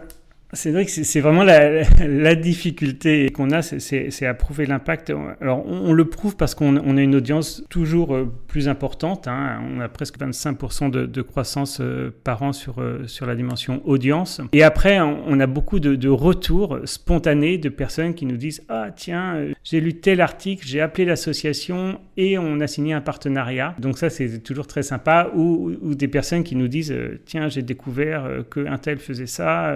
c'est 0.54 0.72
vrai 0.72 0.86
que 0.86 0.92
c'est 0.92 1.20
vraiment 1.20 1.44
la, 1.44 2.36
difficulté 2.36 3.30
qu'on 3.32 3.52
a, 3.52 3.62
c'est 3.62 4.26
à 4.26 4.34
prouver 4.34 4.66
l'impact. 4.66 5.12
Alors, 5.42 5.66
on, 5.66 5.94
le 5.94 6.06
prouve 6.06 6.36
parce 6.36 6.56
qu'on 6.56 6.98
a 6.98 7.02
une 7.02 7.16
audience 7.16 7.64
toujours 7.70 8.16
euh, 8.16 8.32
plus 8.48 8.68
importante. 8.68 9.28
Hein. 9.28 9.62
On 9.76 9.80
a 9.80 9.90
presque 9.90 10.20
25% 10.20 10.90
de, 10.90 11.22
croissance 11.22 11.80
euh, 11.82 12.12
par 12.24 12.44
an 12.44 12.54
sur, 12.54 12.80
euh, 12.80 13.08
sur 13.08 13.26
la 13.26 13.36
dimension 13.36 13.82
audience. 13.86 14.42
Et 14.52 14.64
après, 14.64 15.00
on 15.00 15.40
a 15.40 15.48
beaucoup 15.48 15.80
de, 15.80 16.10
retours 16.10 16.80
spontanés 16.86 17.58
de 17.58 17.70
personnes 17.70 18.14
qui 18.14 18.26
nous 18.26 18.38
disent 18.38 18.64
Ah, 18.70 18.88
tiens, 18.96 19.48
j'ai 19.64 19.82
lu 19.82 19.96
tel 19.96 20.22
article, 20.22 20.66
j'ai 20.68 20.82
appelé 20.82 21.06
l'association 21.06 22.00
et 22.18 22.38
on 22.38 22.60
a 22.60 22.68
signé 22.68 22.94
un 22.94 23.02
partenariat. 23.02 23.76
Donc, 23.80 23.98
ça, 23.98 24.10
c'est 24.10 24.40
toujours 24.40 24.68
très 24.68 24.84
sympa. 24.84 25.32
Ou, 25.36 25.96
des 25.96 26.08
personnes 26.08 26.44
qui 26.44 26.56
nous 26.56 26.68
disent 26.68 26.94
Tiens, 27.26 27.50
j'ai 27.50 27.62
découvert 27.62 28.28
qu'un 28.52 28.78
tel 28.78 29.00
faisait 29.00 29.28
ça. 29.28 29.76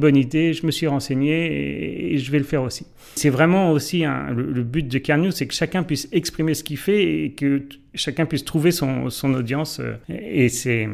Bonne 0.00 0.16
idée, 0.16 0.52
je 0.52 0.66
me 0.66 0.70
suis 0.70 0.86
renseigné 0.86 2.12
et, 2.14 2.18
je 2.18 2.30
vais 2.30 2.38
le 2.38 2.44
faire 2.44 2.62
aussi. 2.62 2.86
C'est 3.14 3.30
vraiment 3.30 3.70
aussi 3.72 4.04
le, 4.04 4.62
but 4.62 4.86
de 4.86 4.98
Carnews, 4.98 5.30
c'est 5.30 5.46
que 5.46 5.54
chacun 5.54 5.82
puisse 5.82 6.08
exprimer 6.12 6.54
ce 6.54 6.64
qu'il 6.64 6.78
fait 6.78 7.24
et 7.24 7.30
que 7.32 7.62
chacun 7.94 8.26
puisse 8.26 8.44
trouver 8.44 8.70
son, 8.70 9.08
audience 9.34 9.80
euh, 9.80 9.94
et 10.08 10.48
ses, 10.48 10.88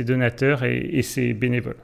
donateurs 0.00 0.64
et, 0.64 1.02
ses 1.02 1.34
bénévoles. 1.34 1.76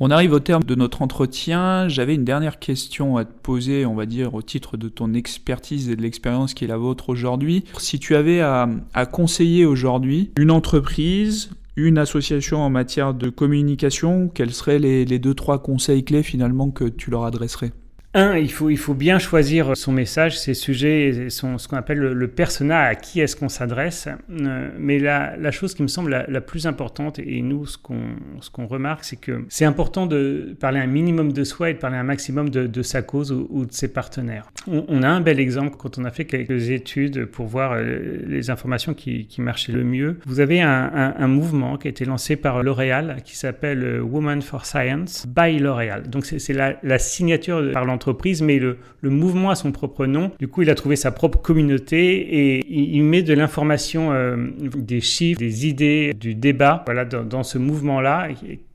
On 0.00 0.10
arrive 0.10 0.32
au 0.32 0.40
terme 0.40 0.64
de 0.64 0.74
notre 0.74 1.02
entretien. 1.02 1.88
J'avais 1.88 2.14
une 2.14 2.24
dernière 2.24 2.58
question 2.58 3.16
à 3.16 3.24
te 3.24 3.32
poser, 3.32 3.86
on 3.86 3.94
va 3.94 4.06
dire, 4.06 4.34
au 4.34 4.42
titre 4.42 4.76
de 4.76 4.88
ton 4.88 5.14
expertise 5.14 5.88
et 5.88 5.96
de 5.96 6.02
l'expérience 6.02 6.52
qui 6.52 6.64
est 6.64 6.68
la 6.68 6.76
vôtre 6.76 7.08
aujourd'hui. 7.08 7.64
Si 7.78 7.98
tu 7.98 8.14
avais 8.14 8.40
à 8.40 9.06
conseiller 9.10 9.64
aujourd'hui 9.64 10.32
une 10.36 10.50
entreprise, 10.50 11.50
une 11.76 11.98
association 11.98 12.58
en 12.58 12.70
matière 12.70 13.14
de 13.14 13.28
communication, 13.30 14.28
quels 14.28 14.52
seraient 14.52 14.78
les, 14.78 15.18
deux, 15.18 15.34
trois 15.34 15.60
conseils 15.60 16.04
clés 16.04 16.22
finalement 16.22 16.70
que 16.70 16.84
tu 16.84 17.10
leur 17.10 17.24
adresserais? 17.24 17.72
Un, 18.14 18.36
il 18.36 18.50
faut, 18.50 18.70
il 18.70 18.78
faut 18.78 18.94
bien 18.94 19.18
choisir 19.18 19.76
son 19.76 19.92
message, 19.92 20.38
ses 20.38 20.54
sujets, 20.54 21.26
son, 21.30 21.58
ce 21.58 21.66
qu'on 21.66 21.76
appelle 21.76 21.98
le, 21.98 22.28
persona, 22.28 22.82
à 22.82 22.94
qui 22.94 23.20
est-ce 23.20 23.34
qu'on 23.34 23.48
s'adresse. 23.48 24.08
Euh, 24.30 24.70
mais 24.78 25.00
la, 25.00 25.36
la, 25.36 25.50
chose 25.50 25.74
qui 25.74 25.82
me 25.82 25.88
semble 25.88 26.24
la, 26.28 26.40
plus 26.40 26.66
importante, 26.66 27.18
et 27.18 27.42
nous, 27.42 27.66
ce 27.66 27.76
qu'on 27.76 28.00
ce 28.40 28.50
qu'on 28.50 28.66
remarque, 28.66 29.04
c'est 29.04 29.16
que 29.16 29.44
c'est 29.48 29.64
important 29.64 30.06
de 30.06 30.56
parler 30.60 30.78
un 30.78 30.86
minimum 30.86 31.32
de 31.32 31.44
soi 31.44 31.70
et 31.70 31.74
de 31.74 31.78
parler 31.78 31.96
un 31.96 32.04
maximum 32.04 32.50
de, 32.50 32.66
de 32.66 32.82
sa 32.82 33.02
cause 33.02 33.32
ou, 33.32 33.66
de 33.66 33.72
ses 33.72 33.88
partenaires. 33.88 34.50
On, 34.66 35.02
a 35.02 35.08
un 35.08 35.20
bel 35.20 35.40
exemple 35.40 35.76
quand 35.76 35.98
on 35.98 36.04
a 36.04 36.10
fait 36.10 36.24
quelques 36.24 36.70
études 36.70 37.26
pour 37.26 37.46
voir 37.46 37.72
euh, 37.72 38.18
les 38.26 38.50
informations 38.50 38.94
qui, 38.94 39.26
qui 39.26 39.40
marchaient 39.40 39.72
le 39.72 39.84
mieux. 39.84 40.18
Vous 40.26 40.40
avez 40.40 40.62
un, 40.62 40.90
un, 40.94 41.14
un, 41.18 41.28
mouvement 41.28 41.76
qui 41.76 41.88
a 41.88 41.90
été 41.90 42.04
lancé 42.04 42.36
par 42.36 42.62
L'Oréal 42.62 43.16
qui 43.24 43.36
s'appelle 43.36 43.82
euh, 43.82 44.00
Women 44.00 44.42
for 44.42 44.64
Science 44.66 45.26
by 45.26 45.58
L'Oréal. 45.58 46.08
Donc 46.08 46.26
c'est 46.26 46.52
la, 46.52 46.76
la 46.82 46.98
signature 46.98 47.72
par 47.72 47.84
l'entreprise 47.84 48.03
mais 48.42 48.58
le, 48.58 48.78
mouvement 49.02 49.50
a 49.50 49.54
son 49.54 49.72
propre 49.72 50.06
nom. 50.06 50.30
Du 50.38 50.48
coup, 50.48 50.62
il 50.62 50.70
a 50.70 50.74
trouvé 50.74 50.96
sa 50.96 51.10
propre 51.10 51.38
communauté 51.40 52.56
et 52.56 52.66
il, 52.68 53.02
met 53.04 53.22
de 53.22 53.34
l'information, 53.34 54.12
euh, 54.12 54.36
des 54.76 55.00
chiffres, 55.00 55.38
des 55.38 55.66
idées, 55.66 56.12
du 56.18 56.34
débat 56.34 56.82
voilà, 56.86 57.04
dans, 57.04 57.42
ce 57.42 57.58
mouvement-là 57.58 58.28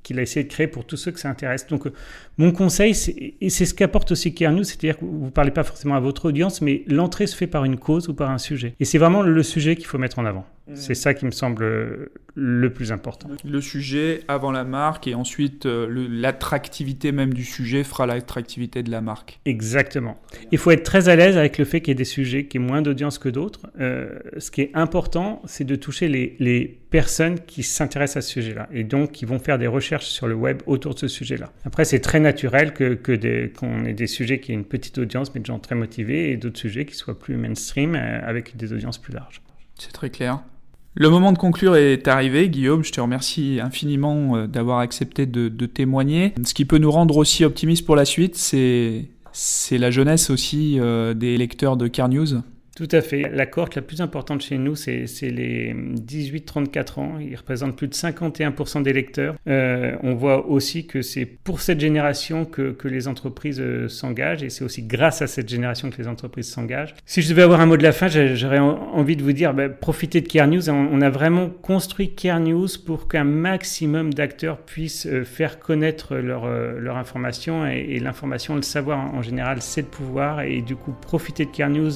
qu'il 0.03 0.19
a 0.19 0.21
essayé 0.21 0.43
de 0.43 0.49
créer 0.51 0.67
pour 0.67 0.85
tous 0.85 0.97
ceux 0.97 1.11
que 1.11 1.19
ça 1.19 1.29
intéresse. 1.29 1.67
Donc, 1.67 1.87
euh, 1.87 1.93
mon 2.37 2.51
conseil, 2.51 2.93
et 3.41 3.49
c'est 3.49 3.65
ce 3.65 3.73
qu'apporte 3.73 4.11
aussi 4.11 4.33
News, 4.39 4.63
c'est-à-dire 4.63 4.97
que 4.97 5.05
vous 5.05 5.25
ne 5.25 5.29
parlez 5.29 5.51
pas 5.51 5.63
forcément 5.63 5.95
à 5.95 5.99
votre 5.99 6.25
audience, 6.25 6.61
mais 6.61 6.83
l'entrée 6.87 7.27
se 7.27 7.35
fait 7.35 7.47
par 7.47 7.65
une 7.65 7.77
cause 7.77 8.07
ou 8.07 8.13
par 8.13 8.31
un 8.31 8.37
sujet. 8.37 8.73
Et 8.79 8.85
c'est 8.85 8.97
vraiment 8.97 9.21
le 9.21 9.43
sujet 9.43 9.75
qu'il 9.75 9.85
faut 9.85 9.97
mettre 9.97 10.19
en 10.19 10.25
avant. 10.25 10.45
Mmh. 10.69 10.75
C'est 10.75 10.95
ça 10.95 11.13
qui 11.13 11.25
me 11.25 11.31
semble 11.31 12.09
le 12.35 12.69
plus 12.71 12.91
important. 12.91 13.29
Le 13.43 13.61
sujet 13.61 14.21
avant 14.27 14.51
la 14.51 14.63
marque 14.63 15.07
et 15.07 15.15
ensuite 15.15 15.65
euh, 15.65 16.07
l'attractivité 16.09 17.11
même 17.11 17.33
du 17.33 17.43
sujet 17.43 17.83
fera 17.83 18.05
l'attractivité 18.05 18.81
de 18.81 18.89
la 18.89 19.01
marque. 19.01 19.39
Exactement. 19.45 20.21
Il 20.51 20.57
faut 20.57 20.71
être 20.71 20.83
très 20.83 21.09
à 21.09 21.15
l'aise 21.15 21.37
avec 21.37 21.57
le 21.57 21.65
fait 21.65 21.81
qu'il 21.81 21.89
y 21.89 21.91
ait 21.91 21.95
des 21.95 22.05
sujets 22.05 22.45
qui 22.45 22.57
aient 22.57 22.61
moins 22.61 22.81
d'audience 22.81 23.17
que 23.17 23.29
d'autres. 23.29 23.67
Euh, 23.79 24.19
ce 24.37 24.51
qui 24.51 24.61
est 24.61 24.71
important, 24.73 25.41
c'est 25.45 25.65
de 25.65 25.75
toucher 25.75 26.07
les, 26.07 26.35
les 26.39 26.79
personnes 26.89 27.39
qui 27.39 27.63
s'intéressent 27.63 28.17
à 28.17 28.21
ce 28.21 28.31
sujet-là 28.31 28.69
et 28.71 28.83
donc 28.83 29.11
qui 29.11 29.25
vont 29.25 29.39
faire 29.39 29.57
des 29.57 29.67
recherches 29.67 30.07
sur 30.07 30.27
le 30.27 30.35
web 30.35 30.61
autour 30.65 30.93
de 30.93 30.99
ce 30.99 31.07
sujet-là. 31.07 31.51
Après, 31.65 31.83
c'est 31.83 31.99
très 31.99 32.19
naturel 32.19 32.73
que, 32.73 32.93
qu'on 33.47 33.85
ait 33.85 33.93
des 33.93 34.07
sujets 34.07 34.39
qui 34.39 34.51
aient 34.51 34.55
une 34.55 34.65
petite 34.65 34.97
audience 34.97 35.33
mais 35.35 35.41
des 35.41 35.47
gens 35.47 35.59
très 35.59 35.75
motivés 35.75 36.31
et 36.31 36.37
d'autres 36.37 36.59
sujets 36.59 36.85
qui 36.85 36.95
soient 36.95 37.19
plus 37.19 37.35
mainstream 37.35 37.95
euh, 37.95 38.21
avec 38.23 38.55
des 38.55 38.71
audiences 38.71 38.97
plus 38.97 39.13
larges. 39.13 39.41
C'est 39.77 39.91
très 39.91 40.09
clair. 40.09 40.41
Le 40.95 41.09
moment 41.09 41.31
de 41.31 41.37
conclure 41.37 41.75
est 41.75 42.07
arrivé, 42.07 42.49
Guillaume. 42.49 42.83
Je 42.83 42.91
te 42.91 42.99
remercie 42.99 43.59
infiniment 43.61 44.35
euh, 44.35 44.47
d'avoir 44.47 44.79
accepté 44.79 45.25
de, 45.25 45.65
témoigner. 45.65 46.33
Ce 46.43 46.53
qui 46.53 46.65
peut 46.65 46.77
nous 46.77 46.91
rendre 46.91 47.17
aussi 47.17 47.45
optimistes 47.45 47.85
pour 47.85 47.95
la 47.95 48.05
suite, 48.05 48.35
c'est 48.35 49.07
la 49.71 49.91
jeunesse 49.91 50.29
aussi 50.29 50.79
euh, 50.79 51.13
des 51.13 51.37
lecteurs 51.37 51.77
de 51.77 51.87
Car 51.87 52.09
News. 52.09 52.41
Tout 52.79 52.87
à 52.93 53.01
fait. 53.01 53.29
La 53.29 53.45
cohorte 53.45 53.75
la 53.75 53.81
plus 53.81 53.99
importante 53.99 54.41
chez 54.41 54.57
nous, 54.57 54.73
c'est 54.73 55.05
les 55.23 55.73
18-34 55.73 56.99
ans. 57.01 57.19
Ils 57.19 57.35
représentent 57.35 57.75
plus 57.75 57.89
de 57.89 57.93
51% 57.93 58.83
des 58.83 58.93
lecteurs. 58.93 59.35
Euh, 59.49 59.97
on 60.01 60.13
voit 60.13 60.47
aussi 60.47 60.87
que 60.87 61.01
c'est 61.01 61.25
pour 61.25 61.59
cette 61.59 61.81
génération 61.81 62.45
que, 62.45 62.77
les 62.85 63.09
entreprises 63.09 63.59
euh, 63.59 63.89
s'engagent 63.89 64.43
et 64.43 64.49
c'est 64.49 64.63
aussi 64.63 64.83
grâce 64.83 65.21
à 65.21 65.27
cette 65.27 65.49
génération 65.49 65.89
que 65.89 65.97
les 65.97 66.07
entreprises 66.07 66.47
s'engagent. 66.47 66.95
Si 67.05 67.21
je 67.21 67.27
devais 67.27 67.41
avoir 67.41 67.59
un 67.59 67.65
mot 67.65 67.75
de 67.75 67.83
la 67.83 67.91
fin, 67.91 68.07
j'aurais 68.07 68.59
envie 68.59 69.17
de 69.17 69.23
vous 69.23 69.33
dire, 69.33 69.53
bah, 69.53 69.67
profitez 69.67 70.21
de 70.21 70.29
Care 70.29 70.47
News. 70.47 70.69
On, 70.69 71.01
a 71.01 71.09
vraiment 71.09 71.49
construit 71.49 72.15
Care 72.15 72.39
News 72.39 72.69
pour 72.85 73.09
qu'un 73.09 73.25
maximum 73.25 74.13
d'acteurs 74.13 74.57
puissent 74.57 75.05
euh, 75.05 75.25
faire 75.25 75.59
connaître 75.59 76.15
leur, 76.15 76.45
information 76.95 77.67
et, 77.67 77.99
l'information, 77.99 78.55
le 78.55 78.61
savoir 78.61 78.99
en, 78.99 79.21
général, 79.21 79.61
c'est 79.61 79.81
le 79.81 79.87
pouvoir 79.87 80.43
et 80.43 80.61
du 80.61 80.77
coup, 80.77 80.93
profitez 81.01 81.43
de 81.43 81.51
Care 81.51 81.69
News, 81.69 81.91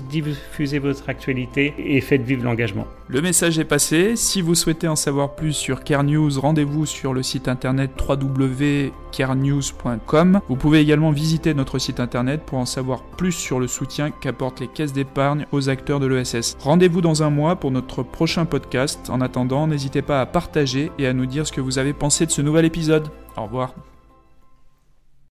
votre 0.80 1.10
actualité 1.10 1.74
et 1.78 2.02
faites 2.02 2.22
vivre 2.22 2.44
l'engagement. 2.44 2.86
Le 3.08 3.22
message 3.22 3.60
est 3.60 3.66
passé. 3.66 4.16
Si 4.16 4.42
vous 4.42 4.56
souhaitez 4.56 4.88
en 4.88 4.96
savoir 4.96 5.36
plus 5.36 5.54
sur 5.54 5.84
Care 5.84 6.04
News, 6.04 6.40
rendez-vous 6.40 6.86
sur 6.86 7.14
le 7.14 7.24
site 7.24 7.48
internet 7.48 7.92
www.carenews.com. 8.00 10.42
Vous 10.48 10.56
pouvez 10.56 10.80
également 10.80 11.12
visiter 11.12 11.54
notre 11.54 11.78
site 11.80 12.00
internet 12.00 12.42
pour 12.46 12.58
en 12.58 12.66
savoir 12.66 13.04
plus 13.04 13.34
sur 13.34 13.60
le 13.60 13.68
soutien 13.68 14.10
qu'apportent 14.12 14.62
les 14.62 14.68
caisses 14.68 14.94
d'épargne 14.94 15.46
aux 15.52 15.70
acteurs 15.70 16.00
de 16.00 16.08
l'ESS. 16.08 16.58
Rendez-vous 16.60 17.02
dans 17.02 17.22
un 17.24 17.30
mois 17.30 17.58
pour 17.58 17.72
notre 17.72 18.04
prochain 18.04 18.46
podcast. 18.46 19.10
En 19.10 19.20
attendant, 19.22 19.68
n'hésitez 19.68 20.02
pas 20.02 20.22
à 20.22 20.26
partager 20.26 20.92
et 20.98 21.08
à 21.08 21.14
nous 21.14 21.26
dire 21.26 21.46
ce 21.46 21.52
que 21.52 21.60
vous 21.62 21.80
avez 21.80 21.94
pensé 21.94 22.26
de 22.26 22.32
ce 22.32 22.42
nouvel 22.42 22.66
épisode. 22.66 23.10
Au 23.38 23.44
revoir. 23.44 23.74